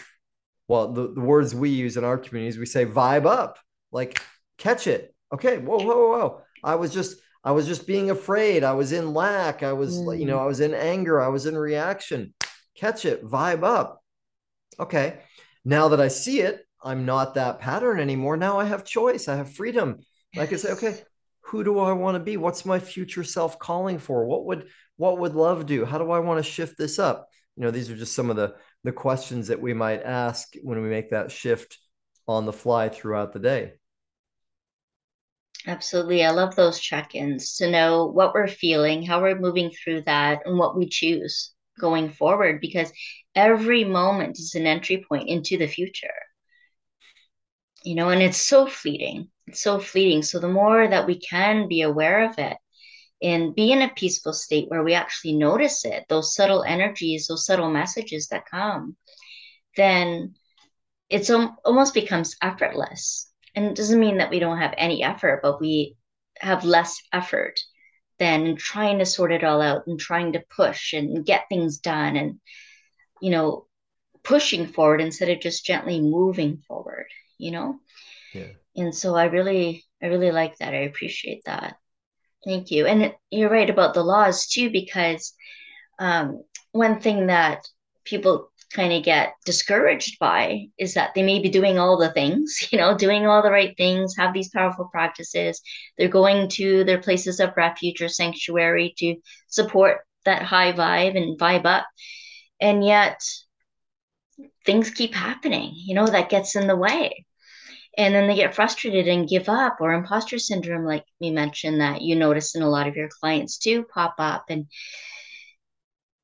well, 0.67 0.91
the, 0.91 1.13
the 1.13 1.21
words 1.21 1.55
we 1.55 1.69
use 1.69 1.97
in 1.97 2.03
our 2.03 2.17
communities, 2.17 2.57
we 2.57 2.65
say 2.65 2.85
vibe 2.85 3.25
up, 3.25 3.59
like 3.91 4.21
catch 4.57 4.87
it. 4.87 5.13
Okay, 5.33 5.57
whoa, 5.57 5.77
whoa, 5.77 6.07
whoa. 6.09 6.41
I 6.63 6.75
was 6.75 6.93
just 6.93 7.17
I 7.43 7.51
was 7.51 7.65
just 7.65 7.87
being 7.87 8.11
afraid. 8.11 8.63
I 8.63 8.73
was 8.73 8.91
in 8.91 9.13
lack. 9.13 9.63
I 9.63 9.73
was, 9.73 9.97
mm. 9.97 10.19
you 10.19 10.25
know, 10.25 10.37
I 10.37 10.45
was 10.45 10.59
in 10.59 10.73
anger. 10.73 11.19
I 11.19 11.29
was 11.29 11.45
in 11.45 11.57
reaction. 11.57 12.33
Catch 12.75 13.05
it, 13.05 13.23
vibe 13.25 13.63
up. 13.63 14.03
Okay. 14.79 15.19
Now 15.65 15.89
that 15.89 16.01
I 16.01 16.07
see 16.07 16.41
it, 16.41 16.65
I'm 16.83 17.05
not 17.05 17.35
that 17.35 17.59
pattern 17.59 17.99
anymore. 17.99 18.37
Now 18.37 18.59
I 18.59 18.65
have 18.65 18.85
choice. 18.85 19.27
I 19.27 19.35
have 19.35 19.53
freedom. 19.53 19.99
I 20.37 20.45
can 20.45 20.57
say, 20.57 20.71
okay, 20.71 21.01
who 21.41 21.63
do 21.63 21.79
I 21.79 21.91
want 21.91 22.15
to 22.15 22.19
be? 22.19 22.37
What's 22.37 22.65
my 22.65 22.79
future 22.79 23.23
self 23.23 23.59
calling 23.59 23.99
for? 23.99 24.25
What 24.25 24.45
would 24.45 24.67
what 25.01 25.17
would 25.17 25.33
love 25.33 25.65
do? 25.65 25.83
How 25.83 25.97
do 25.97 26.11
I 26.11 26.19
want 26.19 26.45
to 26.45 26.51
shift 26.51 26.77
this 26.77 26.99
up? 26.99 27.27
You 27.55 27.63
know, 27.63 27.71
these 27.71 27.89
are 27.89 27.97
just 27.97 28.13
some 28.13 28.29
of 28.29 28.35
the 28.35 28.53
the 28.83 28.91
questions 28.91 29.47
that 29.47 29.59
we 29.59 29.73
might 29.73 30.03
ask 30.03 30.53
when 30.61 30.79
we 30.79 30.89
make 30.89 31.09
that 31.09 31.31
shift 31.31 31.79
on 32.27 32.45
the 32.45 32.53
fly 32.53 32.87
throughout 32.87 33.33
the 33.33 33.39
day. 33.39 33.73
Absolutely. 35.65 36.23
I 36.23 36.29
love 36.29 36.55
those 36.55 36.79
check 36.79 37.15
ins 37.15 37.55
to 37.55 37.69
know 37.69 38.05
what 38.05 38.35
we're 38.35 38.47
feeling, 38.47 39.01
how 39.01 39.23
we're 39.23 39.39
moving 39.39 39.71
through 39.71 40.01
that, 40.01 40.43
and 40.45 40.59
what 40.59 40.77
we 40.77 40.87
choose 40.87 41.51
going 41.79 42.11
forward 42.11 42.61
because 42.61 42.93
every 43.33 43.83
moment 43.83 44.37
is 44.37 44.53
an 44.53 44.67
entry 44.67 45.03
point 45.09 45.27
into 45.27 45.57
the 45.57 45.67
future. 45.67 46.13
You 47.83 47.95
know, 47.95 48.09
and 48.09 48.21
it's 48.21 48.37
so 48.37 48.67
fleeting. 48.67 49.29
It's 49.47 49.63
so 49.63 49.79
fleeting. 49.79 50.21
So 50.21 50.37
the 50.37 50.47
more 50.47 50.87
that 50.87 51.07
we 51.07 51.19
can 51.19 51.67
be 51.67 51.81
aware 51.81 52.29
of 52.29 52.37
it, 52.37 52.57
and 53.21 53.53
be 53.53 53.71
in 53.71 53.81
a 53.81 53.89
peaceful 53.89 54.33
state 54.33 54.69
where 54.69 54.83
we 54.83 54.93
actually 54.93 55.33
notice 55.33 55.85
it, 55.85 56.05
those 56.09 56.35
subtle 56.35 56.63
energies, 56.63 57.27
those 57.27 57.45
subtle 57.45 57.69
messages 57.69 58.27
that 58.27 58.49
come, 58.49 58.95
then 59.77 60.33
it's 61.09 61.29
almost 61.29 61.93
becomes 61.93 62.35
effortless. 62.41 63.31
And 63.53 63.65
it 63.65 63.75
doesn't 63.75 63.99
mean 63.99 64.17
that 64.17 64.29
we 64.29 64.39
don't 64.39 64.59
have 64.59 64.73
any 64.77 65.03
effort, 65.03 65.41
but 65.43 65.59
we 65.59 65.97
have 66.39 66.63
less 66.63 67.01
effort 67.13 67.59
than 68.17 68.55
trying 68.55 68.99
to 68.99 69.05
sort 69.05 69.31
it 69.31 69.43
all 69.43 69.61
out 69.61 69.87
and 69.87 69.99
trying 69.99 70.33
to 70.33 70.43
push 70.49 70.93
and 70.93 71.25
get 71.25 71.45
things 71.49 71.79
done 71.79 72.15
and, 72.15 72.39
you 73.21 73.29
know, 73.29 73.67
pushing 74.23 74.67
forward 74.67 75.01
instead 75.01 75.29
of 75.29 75.41
just 75.41 75.65
gently 75.65 75.99
moving 75.99 76.63
forward, 76.67 77.07
you 77.37 77.51
know? 77.51 77.79
Yeah. 78.33 78.47
And 78.75 78.95
so 78.95 79.15
I 79.15 79.25
really, 79.25 79.85
I 80.01 80.07
really 80.07 80.31
like 80.31 80.57
that. 80.57 80.73
I 80.73 80.83
appreciate 80.83 81.43
that. 81.45 81.75
Thank 82.45 82.71
you. 82.71 82.87
And 82.87 83.13
you're 83.29 83.49
right 83.49 83.69
about 83.69 83.93
the 83.93 84.03
laws 84.03 84.47
too, 84.47 84.71
because 84.71 85.33
um, 85.99 86.43
one 86.71 86.99
thing 86.99 87.27
that 87.27 87.67
people 88.03 88.51
kind 88.73 88.93
of 88.93 89.03
get 89.03 89.33
discouraged 89.45 90.17
by 90.19 90.67
is 90.77 90.93
that 90.93 91.13
they 91.13 91.23
may 91.23 91.39
be 91.39 91.49
doing 91.49 91.77
all 91.77 91.97
the 91.97 92.11
things, 92.11 92.67
you 92.71 92.77
know, 92.77 92.97
doing 92.97 93.27
all 93.27 93.43
the 93.43 93.51
right 93.51 93.75
things, 93.77 94.15
have 94.17 94.33
these 94.33 94.49
powerful 94.49 94.89
practices. 94.91 95.61
They're 95.97 96.07
going 96.07 96.49
to 96.49 96.83
their 96.83 97.01
places 97.01 97.39
of 97.39 97.55
refuge 97.55 98.01
or 98.01 98.09
sanctuary 98.09 98.93
to 98.97 99.15
support 99.47 99.99
that 100.25 100.41
high 100.41 100.71
vibe 100.71 101.17
and 101.17 101.39
vibe 101.39 101.65
up. 101.65 101.85
And 102.59 102.83
yet 102.85 103.19
things 104.65 104.91
keep 104.91 105.13
happening, 105.13 105.71
you 105.73 105.95
know, 105.95 106.07
that 106.07 106.29
gets 106.29 106.55
in 106.55 106.67
the 106.67 106.75
way 106.75 107.25
and 107.97 108.15
then 108.15 108.27
they 108.27 108.35
get 108.35 108.55
frustrated 108.55 109.07
and 109.07 109.27
give 109.27 109.49
up 109.49 109.77
or 109.81 109.93
imposter 109.93 110.39
syndrome 110.39 110.85
like 110.85 111.03
you 111.19 111.31
mentioned 111.31 111.81
that 111.81 112.01
you 112.01 112.15
notice 112.15 112.55
in 112.55 112.61
a 112.61 112.69
lot 112.69 112.87
of 112.87 112.95
your 112.95 113.09
clients 113.19 113.57
too 113.57 113.83
pop 113.83 114.15
up. 114.17 114.45
And 114.49 114.67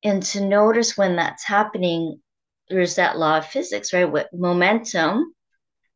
and 0.02 0.22
to 0.22 0.44
notice 0.46 0.96
when 0.96 1.16
that's 1.16 1.44
happening 1.44 2.20
there's 2.68 2.96
that 2.96 3.18
law 3.18 3.38
of 3.38 3.46
physics 3.46 3.92
right? 3.92 4.10
What 4.10 4.28
momentum 4.32 5.34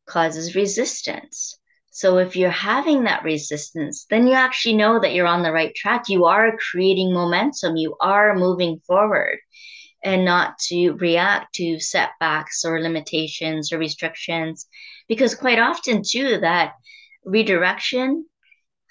causes 0.05 0.55
resistance. 0.55 1.57
So 1.91 2.17
if 2.17 2.35
you're 2.35 2.49
having 2.49 3.03
that 3.03 3.23
resistance 3.23 4.05
then 4.09 4.27
you 4.27 4.33
actually 4.33 4.75
know 4.75 4.99
that 4.99 5.13
you're 5.13 5.27
on 5.27 5.43
the 5.43 5.51
right 5.51 5.73
track. 5.73 6.07
You 6.07 6.25
are 6.25 6.57
creating 6.71 7.13
momentum. 7.13 7.77
You 7.77 7.95
are 7.99 8.35
moving 8.35 8.79
forward 8.85 9.39
and 10.03 10.25
not 10.25 10.57
to 10.59 10.91
react 10.93 11.55
to 11.55 11.79
setbacks 11.79 12.65
or 12.65 12.81
limitations 12.81 13.71
or 13.71 13.77
restrictions 13.77 14.67
because 15.13 15.35
quite 15.35 15.59
often 15.59 16.01
too 16.03 16.39
that 16.39 16.73
redirection 17.25 18.25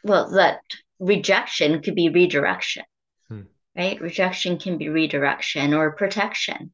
well 0.05 0.31
that 0.31 0.61
rejection 0.99 1.83
could 1.83 1.95
be 1.95 2.09
redirection 2.09 2.85
hmm. 3.29 3.43
right? 3.77 4.01
Rejection 4.01 4.59
can 4.59 4.79
be 4.79 4.89
redirection 4.89 5.75
or 5.75 5.93
protection 5.93 6.73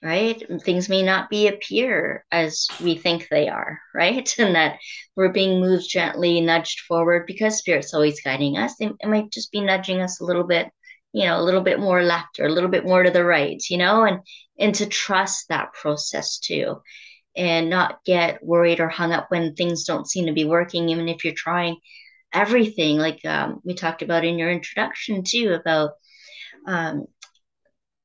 right? 0.00 0.40
Things 0.62 0.88
may 0.88 1.02
not 1.02 1.28
be 1.28 1.48
appear 1.48 2.24
as 2.30 2.68
we 2.80 2.96
think 2.96 3.26
they 3.28 3.48
are 3.48 3.80
right? 3.94 4.32
And 4.38 4.54
that 4.54 4.78
we're 5.16 5.32
being 5.32 5.60
moved 5.60 5.88
gently 5.88 6.40
nudged 6.40 6.80
forward 6.80 7.26
because 7.26 7.58
spirit's 7.58 7.94
always 7.94 8.20
guiding 8.20 8.56
us. 8.56 8.74
It 8.80 8.94
might 9.04 9.32
just 9.32 9.50
be 9.50 9.60
nudging 9.60 10.00
us 10.00 10.20
a 10.20 10.24
little 10.24 10.44
bit 10.44 10.68
you 11.12 11.24
know 11.24 11.40
a 11.40 11.42
little 11.42 11.62
bit 11.62 11.80
more 11.80 12.02
left 12.02 12.38
or 12.38 12.46
a 12.46 12.52
little 12.52 12.70
bit 12.70 12.84
more 12.84 13.02
to 13.02 13.10
the 13.10 13.24
right 13.24 13.62
you 13.70 13.78
know 13.78 14.04
and 14.04 14.20
and 14.58 14.74
to 14.74 14.86
trust 14.86 15.48
that 15.48 15.72
process 15.72 16.38
too 16.38 16.76
and 17.36 17.70
not 17.70 18.04
get 18.04 18.44
worried 18.44 18.80
or 18.80 18.88
hung 18.88 19.12
up 19.12 19.26
when 19.30 19.54
things 19.54 19.84
don't 19.84 20.08
seem 20.08 20.26
to 20.26 20.32
be 20.32 20.44
working 20.44 20.88
even 20.88 21.08
if 21.08 21.24
you're 21.24 21.34
trying 21.34 21.76
everything 22.32 22.98
like 22.98 23.24
um, 23.24 23.60
we 23.64 23.74
talked 23.74 24.02
about 24.02 24.24
in 24.24 24.38
your 24.38 24.50
introduction 24.50 25.22
too 25.24 25.56
about 25.58 25.92
um, 26.66 27.06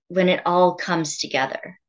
when 0.07 0.29
it 0.29 0.41
all 0.45 0.75
comes 0.75 1.17
together 1.17 1.79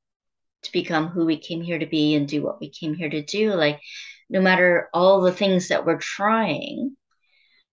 to 0.62 0.72
become 0.72 1.08
who 1.08 1.26
we 1.26 1.38
came 1.38 1.60
here 1.60 1.78
to 1.78 1.86
be 1.86 2.14
and 2.14 2.26
do 2.26 2.42
what 2.42 2.60
we 2.60 2.70
came 2.70 2.94
here 2.94 3.10
to 3.10 3.22
do 3.22 3.52
like 3.52 3.80
no 4.28 4.40
matter 4.40 4.88
all 4.92 5.20
the 5.20 5.32
things 5.32 5.68
that 5.68 5.84
we're 5.84 5.98
trying 5.98 6.96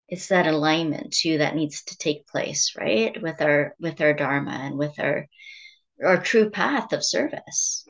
it's 0.08 0.28
that 0.28 0.46
alignment 0.46 1.12
too 1.12 1.38
that 1.38 1.54
needs 1.54 1.84
to 1.84 1.96
take 1.98 2.26
place 2.26 2.72
right 2.78 3.20
with 3.22 3.40
our 3.42 3.74
with 3.78 4.00
our 4.00 4.14
dharma 4.14 4.52
and 4.52 4.76
with 4.76 4.98
our 4.98 5.26
our 6.04 6.20
true 6.20 6.50
path 6.50 6.92
of 6.92 7.04
service 7.04 7.84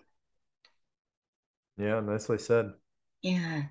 yeah 1.78 2.00
nicely 2.00 2.38
said. 2.38 2.72
Yeah. 3.22 3.62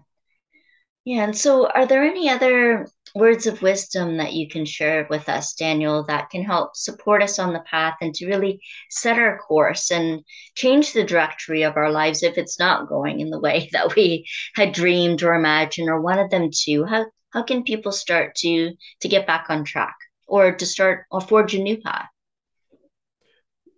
Yeah 1.05 1.23
and 1.23 1.37
so 1.37 1.67
are 1.69 1.85
there 1.85 2.03
any 2.03 2.29
other 2.29 2.87
words 3.15 3.47
of 3.47 3.61
wisdom 3.61 4.17
that 4.17 4.33
you 4.33 4.49
can 4.49 4.65
share 4.65 5.07
with 5.09 5.29
us 5.29 5.53
daniel 5.53 6.03
that 6.05 6.29
can 6.29 6.43
help 6.43 6.75
support 6.75 7.23
us 7.23 7.39
on 7.39 7.53
the 7.53 7.61
path 7.61 7.95
and 8.01 8.13
to 8.13 8.27
really 8.27 8.59
set 8.89 9.17
our 9.17 9.37
course 9.39 9.89
and 9.89 10.21
change 10.55 10.91
the 10.91 11.05
trajectory 11.05 11.63
of 11.63 11.77
our 11.77 11.91
lives 11.91 12.23
if 12.23 12.37
it's 12.37 12.59
not 12.59 12.89
going 12.89 13.21
in 13.21 13.29
the 13.29 13.39
way 13.39 13.69
that 13.73 13.95
we 13.95 14.25
had 14.55 14.73
dreamed 14.73 15.23
or 15.23 15.33
imagined 15.33 15.87
or 15.89 16.01
wanted 16.01 16.29
them 16.29 16.49
to? 16.51 16.83
How 16.83 17.05
how 17.31 17.43
can 17.43 17.63
people 17.63 17.91
start 17.91 18.35
to 18.35 18.73
to 19.01 19.07
get 19.07 19.27
back 19.27 19.45
on 19.49 19.63
track 19.63 19.95
or 20.27 20.53
to 20.55 20.65
start 20.65 21.05
or 21.11 21.21
forge 21.21 21.55
a 21.55 21.59
new 21.59 21.77
path? 21.77 22.07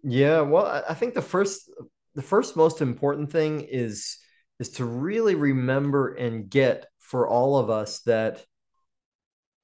Yeah 0.03 0.41
well 0.41 0.83
i 0.87 0.93
think 0.93 1.13
the 1.13 1.21
first 1.21 1.69
the 2.15 2.21
first 2.21 2.55
most 2.55 2.81
important 2.81 3.31
thing 3.31 3.61
is 3.61 4.17
is 4.59 4.69
to 4.69 4.85
really 4.85 5.35
remember 5.35 6.13
and 6.13 6.49
get 6.49 6.85
for 6.99 7.27
all 7.27 7.57
of 7.57 7.69
us 7.69 8.01
that 8.01 8.45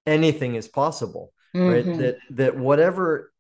anything 0.06 0.56
is 0.56 0.68
possible 0.68 1.34
mm-hmm. 1.56 1.68
right 1.70 1.98
that 1.98 2.18
that 2.32 2.58
whatever 2.58 3.32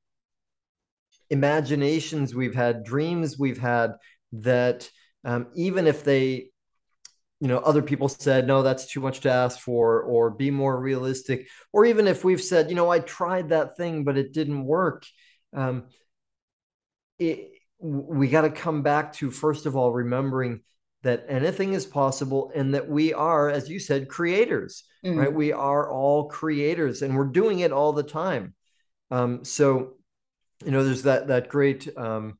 imaginations 1.29 2.35
we've 2.35 2.55
had 2.55 2.83
dreams 2.83 3.37
we've 3.37 3.57
had 3.57 3.93
that 4.31 4.89
um, 5.23 5.47
even 5.55 5.87
if 5.87 6.03
they 6.03 6.49
you 7.39 7.47
know 7.47 7.57
other 7.59 7.81
people 7.81 8.07
said 8.07 8.47
no 8.47 8.61
that's 8.61 8.91
too 8.91 8.99
much 8.99 9.21
to 9.21 9.31
ask 9.31 9.59
for 9.59 10.01
or 10.01 10.29
be 10.29 10.51
more 10.51 10.79
realistic 10.79 11.47
or 11.73 11.85
even 11.85 12.07
if 12.07 12.23
we've 12.23 12.41
said 12.41 12.69
you 12.69 12.75
know 12.75 12.89
i 12.89 12.99
tried 12.99 13.49
that 13.49 13.75
thing 13.75 14.03
but 14.03 14.17
it 14.17 14.33
didn't 14.33 14.65
work 14.65 15.03
um, 15.55 15.85
it, 17.17 17.49
we 17.79 18.27
got 18.27 18.41
to 18.41 18.49
come 18.49 18.81
back 18.81 19.13
to 19.13 19.31
first 19.31 19.65
of 19.65 19.75
all 19.75 19.91
remembering 19.91 20.61
that 21.05 21.23
anything 21.29 21.73
is 21.73 21.85
possible 21.85 22.51
and 22.55 22.73
that 22.73 22.89
we 22.89 23.13
are 23.13 23.47
as 23.49 23.69
you 23.69 23.79
said 23.79 24.09
creators 24.09 24.83
mm-hmm. 25.05 25.19
right 25.19 25.33
we 25.33 25.53
are 25.53 25.91
all 25.91 26.27
creators 26.27 27.03
and 27.03 27.15
we're 27.15 27.25
doing 27.25 27.59
it 27.59 27.71
all 27.71 27.93
the 27.93 28.03
time 28.03 28.55
um, 29.11 29.45
so 29.45 29.93
you 30.65 30.71
know 30.71 30.83
there's 30.83 31.03
that 31.03 31.27
that 31.27 31.47
great 31.47 31.87
um, 31.95 32.39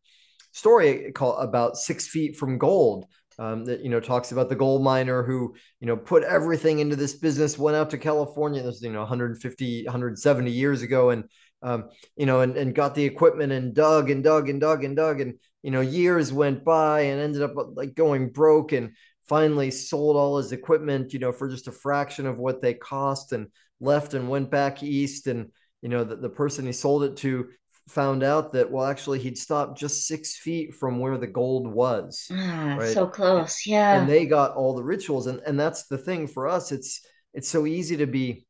story 0.52 1.12
called 1.14 1.44
about 1.44 1.78
six 1.78 2.08
feet 2.08 2.38
from 2.38 2.58
gold 2.58 3.06
um, 3.38 3.66
that 3.66 3.82
you 3.82 3.90
know 3.90 4.00
talks 4.00 4.32
about 4.32 4.50
the 4.50 4.56
gold 4.56 4.82
miner 4.82 5.22
who 5.22 5.54
you 5.80 5.86
know 5.86 5.96
put 5.96 6.24
everything 6.24 6.80
into 6.80 6.96
this 6.96 7.14
business 7.14 7.60
went 7.60 7.78
out 7.78 7.92
to 7.92 8.00
california 8.00 8.64
this 8.64 8.82
you 8.82 8.92
know 8.92 9.02
150 9.02 9.86
170 9.86 10.52
years 10.52 10.82
ago 10.82 11.12
and 11.12 11.26
um, 11.62 11.90
you 12.16 12.26
know 12.26 12.42
and, 12.42 12.58
and 12.58 12.74
got 12.74 12.96
the 12.96 13.06
equipment 13.06 13.52
and 13.52 13.76
dug 13.76 14.10
and 14.10 14.24
dug 14.24 14.50
and 14.50 14.60
dug 14.60 14.84
and 14.84 14.96
dug 14.96 15.22
and 15.22 15.36
you 15.66 15.72
know 15.72 15.82
years 15.82 16.32
went 16.32 16.64
by 16.64 17.02
and 17.02 17.20
ended 17.20 17.42
up 17.42 17.54
like 17.74 17.96
going 17.96 18.30
broke 18.30 18.72
and 18.72 18.92
finally 19.28 19.72
sold 19.72 20.16
all 20.16 20.38
his 20.38 20.52
equipment 20.52 21.12
you 21.12 21.18
know 21.18 21.32
for 21.32 21.50
just 21.50 21.68
a 21.68 21.72
fraction 21.72 22.28
of 22.28 22.38
what 22.38 22.62
they 22.62 22.76
cost 22.76 23.34
and 23.34 23.48
left 23.80 24.14
and 24.14 24.30
went 24.30 24.52
back 24.52 24.84
east. 24.84 25.26
And 25.26 25.52
you 25.82 25.90
know 25.90 26.04
the, 26.04 26.16
the 26.16 26.30
person 26.30 26.68
he 26.68 26.72
sold 26.72 27.04
it 27.04 27.18
to 27.18 27.50
found 27.88 28.24
out 28.24 28.54
that 28.54 28.72
well 28.72 28.86
actually 28.86 29.20
he'd 29.20 29.38
stopped 29.38 29.80
just 29.80 30.08
six 30.08 30.38
feet 30.38 30.74
from 30.74 31.00
where 31.00 31.20
the 31.20 31.28
gold 31.28 31.68
was 31.68 32.28
ah, 32.32 32.76
right? 32.80 32.94
so 32.94 33.08
close. 33.08 33.66
Yeah. 33.66 34.00
And 34.00 34.10
they 34.10 34.28
got 34.28 34.56
all 34.56 34.76
the 34.76 34.84
rituals. 34.84 35.26
And 35.26 35.42
and 35.48 35.60
that's 35.60 35.88
the 35.88 35.98
thing 35.98 36.28
for 36.28 36.48
us. 36.48 36.72
It's 36.72 37.02
it's 37.34 37.50
so 37.50 37.66
easy 37.66 37.98
to 37.98 38.08
be 38.08 38.46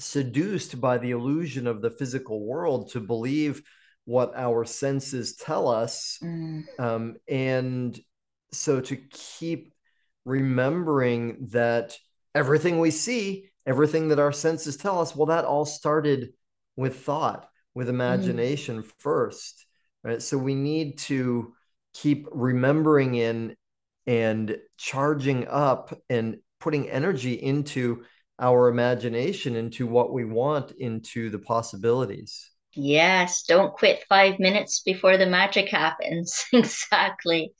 seduced 0.00 0.80
by 0.80 0.96
the 0.96 1.10
illusion 1.10 1.66
of 1.66 1.82
the 1.82 1.90
physical 1.90 2.44
world 2.44 2.90
to 2.92 3.00
believe 3.00 3.62
what 4.04 4.32
our 4.36 4.64
senses 4.64 5.34
tell 5.36 5.68
us 5.68 6.18
mm. 6.22 6.62
um, 6.78 7.16
and 7.28 7.98
so 8.52 8.80
to 8.80 8.96
keep 8.96 9.72
remembering 10.24 11.48
that 11.52 11.96
everything 12.34 12.78
we 12.78 12.90
see 12.90 13.50
everything 13.66 14.08
that 14.08 14.18
our 14.18 14.32
senses 14.32 14.76
tell 14.76 15.00
us 15.00 15.16
well 15.16 15.26
that 15.26 15.44
all 15.44 15.64
started 15.64 16.32
with 16.76 17.00
thought 17.00 17.48
with 17.74 17.86
mm. 17.86 17.90
imagination 17.90 18.82
mm. 18.82 18.92
first 18.98 19.66
right 20.02 20.22
so 20.22 20.36
we 20.36 20.54
need 20.54 20.98
to 20.98 21.52
keep 21.94 22.26
remembering 22.32 23.14
in 23.14 23.54
and 24.06 24.58
charging 24.76 25.46
up 25.48 25.98
and 26.10 26.36
putting 26.60 26.90
energy 26.90 27.34
into 27.34 28.04
our 28.38 28.68
imagination 28.68 29.54
into 29.54 29.86
what 29.86 30.12
we 30.12 30.24
want 30.24 30.72
into 30.72 31.30
the 31.30 31.38
possibilities 31.38 32.50
yes 32.76 33.44
don't 33.44 33.72
quit 33.74 34.04
five 34.08 34.38
minutes 34.38 34.80
before 34.80 35.16
the 35.16 35.26
magic 35.26 35.68
happens 35.68 36.44
exactly 36.52 37.52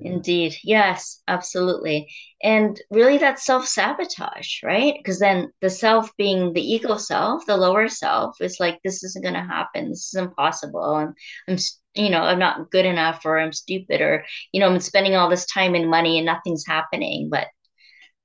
Indeed. 0.00 0.56
Yes, 0.62 1.22
absolutely. 1.26 2.08
And 2.42 2.80
really 2.90 3.18
that's 3.18 3.44
self-sabotage, 3.44 4.62
right? 4.62 4.94
Because 4.96 5.18
then 5.18 5.52
the 5.60 5.70
self 5.70 6.14
being 6.16 6.52
the 6.52 6.60
ego 6.60 6.96
self, 6.96 7.46
the 7.46 7.56
lower 7.56 7.88
self 7.88 8.36
is 8.40 8.60
like, 8.60 8.80
this 8.82 9.02
isn't 9.02 9.22
going 9.22 9.34
to 9.34 9.40
happen. 9.40 9.88
This 9.88 10.08
is 10.08 10.20
impossible. 10.20 10.96
And 10.96 11.14
I'm, 11.48 11.56
you 11.94 12.10
know, 12.10 12.22
I'm 12.22 12.38
not 12.38 12.70
good 12.70 12.84
enough 12.84 13.22
or 13.24 13.38
I'm 13.38 13.52
stupid 13.52 14.00
or, 14.00 14.24
you 14.52 14.60
know, 14.60 14.68
I'm 14.68 14.80
spending 14.80 15.16
all 15.16 15.30
this 15.30 15.46
time 15.46 15.74
and 15.74 15.90
money 15.90 16.18
and 16.18 16.26
nothing's 16.26 16.66
happening. 16.66 17.28
But 17.30 17.48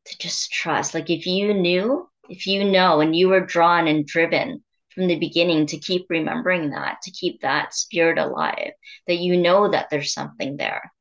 to 0.06 0.18
just 0.18 0.52
trust, 0.52 0.94
like 0.94 1.10
if 1.10 1.26
you 1.26 1.54
knew, 1.54 2.10
if 2.30 2.48
you 2.48 2.64
know, 2.64 3.00
and 3.02 3.16
you 3.16 3.30
were 3.30 3.46
drawn 3.46 3.88
and 3.88 4.06
driven 4.06 4.64
from 4.94 5.08
the 5.08 5.18
beginning 5.18 5.66
to 5.68 5.78
keep 5.78 6.06
remembering 6.10 6.72
that, 6.72 7.02
to 7.04 7.12
keep 7.12 7.42
that 7.42 7.74
spirit 7.74 8.18
alive, 8.18 8.72
that 9.08 9.20
you 9.20 9.38
know 9.38 9.70
that 9.70 9.90
there's 9.90 10.14
something 10.14 10.58
there 10.58 10.92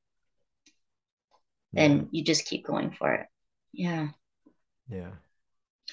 then 1.72 2.08
you 2.10 2.24
just 2.24 2.46
keep 2.46 2.66
going 2.66 2.90
for 2.90 3.14
it. 3.14 3.26
Yeah. 3.72 4.08
Yeah. 4.88 5.10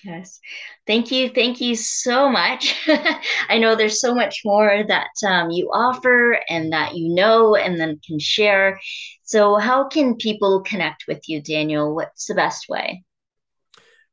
Yes. 0.03 0.39
Thank 0.86 1.12
you. 1.12 1.29
Thank 1.29 1.60
you 1.60 1.75
so 1.75 2.29
much. 2.29 2.75
I 3.49 3.57
know 3.57 3.75
there's 3.75 3.99
so 3.99 4.13
much 4.13 4.41
more 4.45 4.83
that 4.88 5.10
um, 5.27 5.49
you 5.49 5.69
offer 5.73 6.39
and 6.49 6.71
that 6.71 6.95
you 6.95 7.13
know 7.13 7.55
and 7.55 7.79
then 7.79 7.99
can 8.05 8.19
share. 8.19 8.79
So, 9.23 9.55
how 9.55 9.88
can 9.88 10.15
people 10.15 10.62
connect 10.62 11.05
with 11.07 11.23
you, 11.27 11.41
Daniel? 11.41 11.95
What's 11.95 12.27
the 12.27 12.36
best 12.36 12.69
way? 12.69 13.03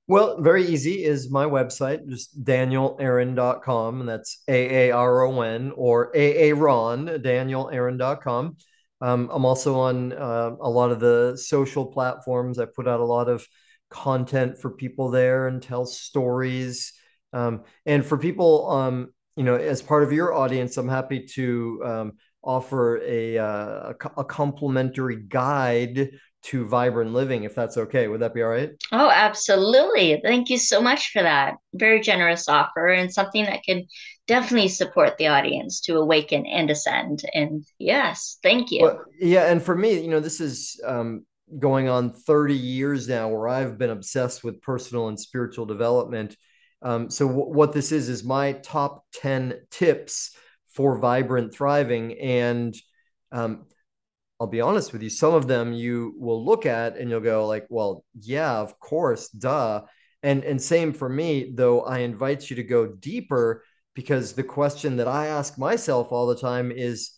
Well, 0.07 0.41
very 0.43 0.67
easy 0.67 1.03
is 1.03 1.31
my 1.31 1.47
website, 1.47 2.07
just 2.07 2.45
danielaaron.com, 2.45 4.01
and 4.01 4.09
that's 4.09 4.43
A 4.49 4.89
A 4.89 4.91
R 4.91 5.23
O 5.23 5.41
N 5.41 5.73
or 5.77 6.11
A 6.15 6.51
A 6.51 6.55
Ron, 6.55 7.07
danielaaron.com. 7.07 8.57
Um, 9.01 9.31
I'm 9.33 9.47
also 9.47 9.77
on 9.81 10.13
uh, 10.13 10.57
a 10.61 10.69
lot 10.69 10.91
of 10.91 11.01
the 11.01 11.37
social 11.37 11.87
platforms. 11.87 12.59
I 12.59 12.67
put 12.67 12.87
out 12.87 13.01
a 13.01 13.05
lot 13.05 13.29
of 13.31 13.47
content 13.89 14.59
for 14.59 14.71
people 14.71 15.11
there 15.11 15.47
and 15.47 15.63
tell 15.63 15.87
stories. 15.87 16.93
Um, 17.33 17.63
and 17.87 18.05
for 18.05 18.19
people, 18.19 18.71
um, 18.71 19.09
you 19.37 19.45
know, 19.45 19.57
as 19.57 19.81
part 19.81 20.03
of 20.03 20.13
your 20.13 20.35
audience, 20.35 20.77
I'm 20.77 20.89
happy 20.89 21.27
to 21.35 21.83
um, 21.85 22.13
offer 22.43 23.01
a, 23.03 23.39
uh, 23.39 23.93
a 24.19 24.25
complimentary 24.25 25.17
guide 25.17 26.11
to 26.45 26.67
vibrant 26.67 27.13
living, 27.13 27.45
if 27.45 27.55
that's 27.55 27.77
okay. 27.77 28.07
Would 28.07 28.21
that 28.21 28.35
be 28.35 28.43
all 28.43 28.51
right? 28.51 28.71
Oh, 28.93 29.11
absolutely. 29.11 30.21
Thank 30.23 30.51
you 30.51 30.59
so 30.59 30.81
much 30.81 31.11
for 31.11 31.23
that. 31.23 31.55
Very 31.73 32.01
generous 32.01 32.49
offer 32.49 32.89
and 32.89 33.13
something 33.13 33.45
that 33.45 33.63
could 33.67 33.85
definitely 34.27 34.69
support 34.69 35.17
the 35.17 35.29
audience 35.29 35.81
to 35.83 35.97
awaken 35.97 36.45
and 36.47 36.71
ascend. 36.71 37.23
And 37.33 37.65
yes, 37.79 38.39
thank 38.43 38.71
you. 38.71 38.83
Well, 38.83 39.05
yeah, 39.19 39.51
and 39.51 39.63
for 39.63 39.75
me, 39.75 40.01
you 40.01 40.09
know, 40.09 40.21
this 40.21 40.41
is 40.41 40.81
um, 40.85 41.25
going 41.59 41.89
on 41.89 42.13
30 42.13 42.55
years 42.55 43.09
now 43.09 43.29
where 43.29 43.49
I've 43.49 43.79
been 43.79 43.91
obsessed 43.91 44.45
with 44.45 44.61
personal 44.61 45.09
and 45.09 45.19
spiritual 45.19 45.65
development. 45.65 46.37
Um, 46.83 47.11
so 47.11 47.27
w- 47.27 47.49
what 47.49 47.73
this 47.73 47.91
is 47.91 48.11
is 48.11 48.23
my 48.23 48.53
top 48.53 49.05
10 49.15 49.55
tips 49.71 50.37
for 50.75 50.99
vibrant 50.99 51.55
thriving 51.55 52.19
and 52.19 52.75
um, 53.33 53.65
I'll 54.41 54.47
be 54.47 54.61
honest 54.61 54.93
with 54.93 55.03
you, 55.03 55.11
some 55.11 55.35
of 55.35 55.47
them 55.47 55.73
you 55.73 56.15
will 56.19 56.45
look 56.45 56.67
at 56.67 56.97
and 56.97 57.09
you'll 57.09 57.21
go 57.21 57.47
like, 57.47 57.67
well, 57.71 58.05
yeah, 58.21 58.59
of 58.59 58.79
course, 58.81 59.29
duh. 59.29 59.83
And 60.23 60.43
and 60.45 60.61
same 60.61 60.93
for 60.93 61.09
me, 61.09 61.53
though 61.55 61.83
I 61.83 61.99
invite 61.99 62.49
you 62.51 62.57
to 62.57 62.63
go 62.63 62.87
deeper 62.87 63.63
because 63.95 64.33
the 64.33 64.43
question 64.43 64.97
that 64.97 65.09
I 65.09 65.27
ask 65.27 65.59
myself 65.59 66.11
all 66.11 66.27
the 66.27 66.37
time 66.37 66.73
is 66.73 67.13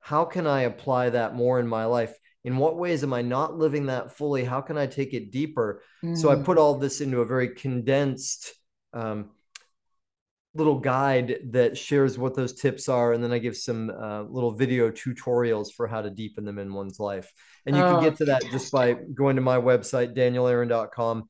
how 0.00 0.24
can 0.24 0.46
I 0.46 0.62
apply 0.62 1.10
that 1.10 1.34
more 1.34 1.60
in 1.60 1.68
my 1.68 1.84
life? 1.84 2.16
In 2.44 2.56
what 2.58 2.76
ways 2.76 3.02
am 3.02 3.12
I 3.12 3.22
not 3.22 3.58
living 3.58 3.86
that 3.86 4.16
fully? 4.16 4.44
How 4.44 4.60
can 4.60 4.78
I 4.78 4.86
take 4.86 5.14
it 5.14 5.32
deeper? 5.32 5.82
Mm. 6.04 6.16
So 6.16 6.30
I 6.30 6.36
put 6.36 6.58
all 6.58 6.76
this 6.76 7.00
into 7.00 7.20
a 7.20 7.26
very 7.26 7.48
condensed 7.54 8.54
um, 8.92 9.30
little 10.56 10.78
guide 10.78 11.38
that 11.50 11.76
shares 11.76 12.18
what 12.18 12.34
those 12.34 12.54
tips 12.54 12.88
are 12.88 13.12
and 13.12 13.22
then 13.22 13.32
i 13.32 13.38
give 13.38 13.56
some 13.56 13.90
uh, 13.90 14.22
little 14.22 14.52
video 14.52 14.90
tutorials 14.90 15.72
for 15.72 15.86
how 15.86 16.02
to 16.02 16.10
deepen 16.10 16.44
them 16.44 16.58
in 16.58 16.72
one's 16.72 16.98
life. 16.98 17.32
And 17.66 17.76
you 17.76 17.82
oh, 17.82 17.94
can 17.94 18.02
get 18.02 18.16
to 18.18 18.24
that 18.26 18.42
just 18.50 18.72
by 18.72 18.94
going 18.94 19.36
to 19.36 19.42
my 19.42 19.56
website 19.58 20.16
danielaaron.com 20.16 21.28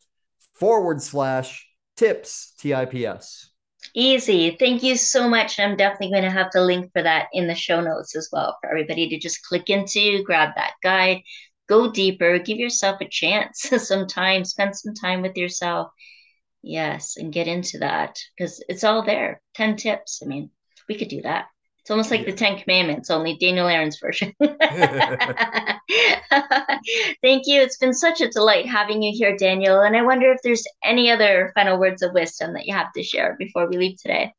forward 0.54 1.02
slash 1.02 1.66
tips 1.96 2.54
tips 2.58 3.50
easy. 3.94 4.56
Thank 4.58 4.82
you 4.82 4.96
so 4.96 5.28
much. 5.28 5.58
I'm 5.58 5.76
definitely 5.76 6.10
going 6.10 6.24
to 6.24 6.30
have 6.30 6.50
the 6.52 6.60
link 6.60 6.90
for 6.92 7.02
that 7.02 7.28
in 7.32 7.46
the 7.46 7.54
show 7.54 7.80
notes 7.80 8.16
as 8.16 8.28
well 8.32 8.58
for 8.60 8.68
everybody 8.68 9.08
to 9.08 9.18
just 9.18 9.42
click 9.42 9.70
into 9.70 10.22
grab 10.24 10.50
that 10.56 10.74
guide 10.82 11.22
go 11.68 11.90
deeper 11.90 12.38
give 12.38 12.58
yourself 12.58 13.00
a 13.00 13.08
chance 13.08 13.60
some 13.78 14.06
time 14.06 14.44
spend 14.44 14.76
some 14.76 14.94
time 14.94 15.22
with 15.22 15.36
yourself 15.36 15.90
Yes, 16.68 17.16
and 17.16 17.32
get 17.32 17.46
into 17.46 17.78
that 17.78 18.18
because 18.36 18.60
it's 18.68 18.82
all 18.82 19.04
there. 19.04 19.40
10 19.54 19.76
tips. 19.76 20.20
I 20.20 20.26
mean, 20.26 20.50
we 20.88 20.98
could 20.98 21.06
do 21.06 21.22
that. 21.22 21.46
It's 21.80 21.92
almost 21.92 22.10
like 22.10 22.22
yeah. 22.22 22.32
the 22.32 22.36
Ten 22.36 22.58
Commandments, 22.58 23.08
only 23.08 23.38
Daniel 23.38 23.68
Aaron's 23.68 24.00
version. 24.00 24.34
Thank 24.40 24.58
you. 27.46 27.60
It's 27.60 27.76
been 27.76 27.94
such 27.94 28.20
a 28.20 28.28
delight 28.28 28.66
having 28.66 29.00
you 29.00 29.12
here, 29.16 29.36
Daniel. 29.36 29.80
And 29.82 29.96
I 29.96 30.02
wonder 30.02 30.32
if 30.32 30.40
there's 30.42 30.64
any 30.82 31.08
other 31.08 31.52
final 31.54 31.78
words 31.78 32.02
of 32.02 32.12
wisdom 32.12 32.54
that 32.54 32.66
you 32.66 32.74
have 32.74 32.92
to 32.94 33.04
share 33.04 33.36
before 33.38 33.68
we 33.68 33.76
leave 33.76 34.02
today. 34.02 34.32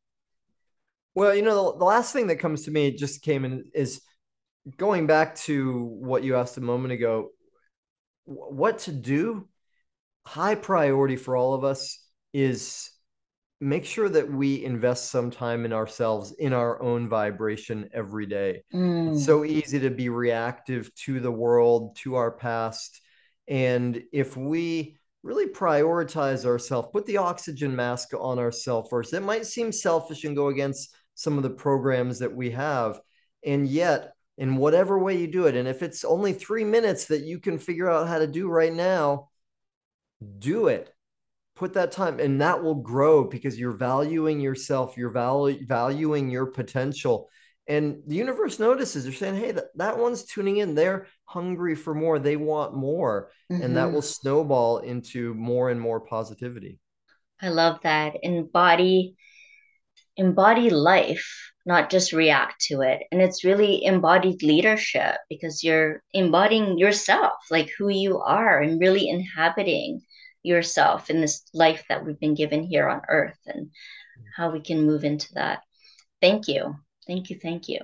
Well, 1.15 1.33
you 1.33 1.43
know, 1.43 1.71
the, 1.71 1.77
the 1.77 1.85
last 1.85 2.11
thing 2.11 2.27
that 2.27 2.39
comes 2.39 2.65
to 2.65 2.71
me 2.71 2.91
just 2.91 3.21
came 3.21 3.45
in 3.45 3.71
is 3.73 4.01
going 4.75 5.07
back 5.07 5.35
to 5.35 5.81
what 5.81 6.25
you 6.25 6.35
asked 6.35 6.57
a 6.57 6.61
moment 6.61 6.91
ago 6.91 7.29
what 8.25 8.79
to 8.79 8.91
do 8.91 9.47
high 10.25 10.55
priority 10.55 11.15
for 11.15 11.37
all 11.37 11.53
of 11.53 11.63
us 11.63 12.03
is 12.37 12.91
make 13.59 13.83
sure 13.83 14.07
that 14.07 14.31
we 14.31 14.63
invest 14.63 15.09
some 15.09 15.31
time 15.31 15.65
in 15.65 15.73
ourselves 15.73 16.33
in 16.33 16.53
our 16.53 16.79
own 16.79 17.09
vibration 17.09 17.89
every 17.91 18.27
day. 18.27 18.61
Mm. 18.71 19.13
It's 19.13 19.25
so 19.25 19.43
easy 19.43 19.79
to 19.79 19.89
be 19.89 20.09
reactive 20.09 20.93
to 21.05 21.19
the 21.19 21.31
world, 21.31 21.95
to 22.03 22.13
our 22.13 22.29
past. 22.29 23.01
And 23.47 24.03
if 24.13 24.37
we 24.37 24.99
really 25.23 25.47
prioritize 25.47 26.45
ourselves, 26.45 26.89
put 26.91 27.07
the 27.07 27.17
oxygen 27.17 27.75
mask 27.75 28.09
on 28.13 28.37
ourselves 28.37 28.87
first, 28.91 29.13
it 29.13 29.21
might 29.21 29.47
seem 29.47 29.71
selfish 29.71 30.23
and 30.23 30.35
go 30.35 30.49
against 30.49 30.95
some 31.15 31.37
of 31.37 31.43
the 31.43 31.49
programs 31.49 32.19
that 32.19 32.35
we 32.35 32.51
have. 32.51 32.99
And 33.43 33.67
yet, 33.67 34.13
in 34.37 34.57
whatever 34.57 34.99
way 34.99 35.17
you 35.17 35.25
do 35.25 35.47
it, 35.47 35.55
and 35.55 35.67
if 35.67 35.81
it's 35.81 36.05
only 36.05 36.33
three 36.33 36.63
minutes 36.63 37.05
that 37.05 37.23
you 37.23 37.39
can 37.39 37.57
figure 37.57 37.89
out 37.89 38.07
how 38.07 38.19
to 38.19 38.27
do 38.27 38.47
right 38.47 38.73
now, 38.73 39.29
do 40.37 40.67
it 40.67 40.93
put 41.57 41.73
that 41.73 41.91
time 41.91 42.19
and 42.19 42.41
that 42.41 42.63
will 42.63 42.75
grow 42.75 43.23
because 43.23 43.59
you're 43.59 43.71
valuing 43.71 44.39
yourself 44.39 44.95
you're 44.95 45.11
valu- 45.11 45.67
valuing 45.67 46.29
your 46.29 46.47
potential. 46.47 47.29
And 47.69 48.01
the 48.07 48.15
universe 48.15 48.59
notices 48.59 49.03
they're 49.03 49.13
saying 49.13 49.35
hey 49.35 49.51
that, 49.51 49.65
that 49.75 49.97
one's 49.97 50.23
tuning 50.23 50.57
in. 50.57 50.75
They're 50.75 51.07
hungry 51.25 51.75
for 51.75 51.93
more. 51.93 52.19
They 52.19 52.37
want 52.37 52.75
more. 52.75 53.31
Mm-hmm. 53.51 53.63
and 53.63 53.77
that 53.77 53.85
mm-hmm. 53.85 53.95
will 53.95 54.01
snowball 54.01 54.79
into 54.79 55.33
more 55.33 55.69
and 55.69 55.79
more 55.79 56.01
positivity. 56.01 56.79
I 57.41 57.49
love 57.49 57.79
that. 57.83 58.17
Embody 58.23 59.15
embody 60.17 60.69
life 60.69 61.51
not 61.67 61.89
just 61.89 62.13
react 62.13 62.61
to 62.61 62.81
it. 62.81 63.03
And 63.11 63.21
it's 63.21 63.43
really 63.43 63.83
embodied 63.83 64.41
leadership 64.41 65.17
because 65.29 65.63
you're 65.63 66.01
embodying 66.13 66.77
yourself 66.77 67.33
like 67.51 67.69
who 67.77 67.89
you 67.89 68.19
are 68.21 68.61
and 68.61 68.79
really 68.79 69.09
inhabiting 69.09 70.01
yourself 70.47 71.09
in 71.09 71.21
this 71.21 71.43
life 71.53 71.83
that 71.89 72.05
we've 72.05 72.19
been 72.19 72.35
given 72.35 72.63
here 72.63 72.87
on 72.87 73.01
earth 73.09 73.39
and 73.45 73.69
how 74.35 74.51
we 74.51 74.61
can 74.61 74.85
move 74.85 75.03
into 75.03 75.33
that. 75.33 75.59
Thank 76.21 76.47
you. 76.47 76.75
Thank 77.05 77.29
you. 77.29 77.37
Thank 77.39 77.69
you. 77.69 77.79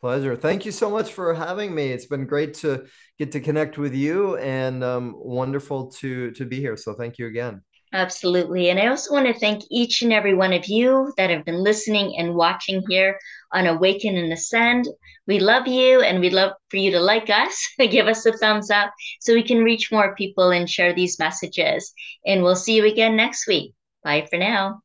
Pleasure. 0.00 0.36
Thank 0.36 0.66
you 0.66 0.72
so 0.72 0.90
much 0.90 1.12
for 1.12 1.34
having 1.34 1.74
me. 1.74 1.90
It's 1.90 2.06
been 2.06 2.26
great 2.26 2.54
to 2.54 2.86
get 3.18 3.32
to 3.32 3.40
connect 3.40 3.78
with 3.78 3.94
you 3.94 4.36
and 4.36 4.84
um, 4.84 5.14
wonderful 5.16 5.90
to 5.92 6.30
to 6.32 6.44
be 6.44 6.60
here. 6.60 6.76
So 6.76 6.94
thank 6.94 7.18
you 7.18 7.26
again. 7.26 7.62
Absolutely. 7.94 8.68
And 8.68 8.78
I 8.78 8.88
also 8.88 9.14
want 9.14 9.26
to 9.26 9.32
thank 9.40 9.62
each 9.70 10.02
and 10.02 10.12
every 10.12 10.34
one 10.34 10.52
of 10.52 10.66
you 10.66 11.14
that 11.16 11.30
have 11.30 11.46
been 11.46 11.62
listening 11.62 12.14
and 12.18 12.34
watching 12.34 12.82
here 12.90 13.18
on 13.52 13.66
Awaken 13.66 14.16
and 14.18 14.32
Ascend. 14.32 14.86
We 15.26 15.38
love 15.38 15.66
you 15.66 16.02
and 16.02 16.20
we'd 16.20 16.34
love 16.34 16.52
for 16.70 16.76
you 16.76 16.90
to 16.90 17.00
like 17.00 17.30
us, 17.30 17.56
give 17.78 18.06
us 18.08 18.26
a 18.26 18.32
thumbs 18.36 18.70
up 18.70 18.92
so 19.20 19.32
we 19.32 19.42
can 19.44 19.64
reach 19.64 19.90
more 19.92 20.14
people 20.16 20.50
and 20.50 20.68
share 20.68 20.92
these 20.92 21.18
messages. 21.18 21.94
And 22.26 22.42
we'll 22.42 22.56
see 22.56 22.74
you 22.76 22.84
again 22.84 23.16
next 23.16 23.46
week. 23.46 23.74
Bye 24.02 24.26
for 24.28 24.38
now. 24.38 24.83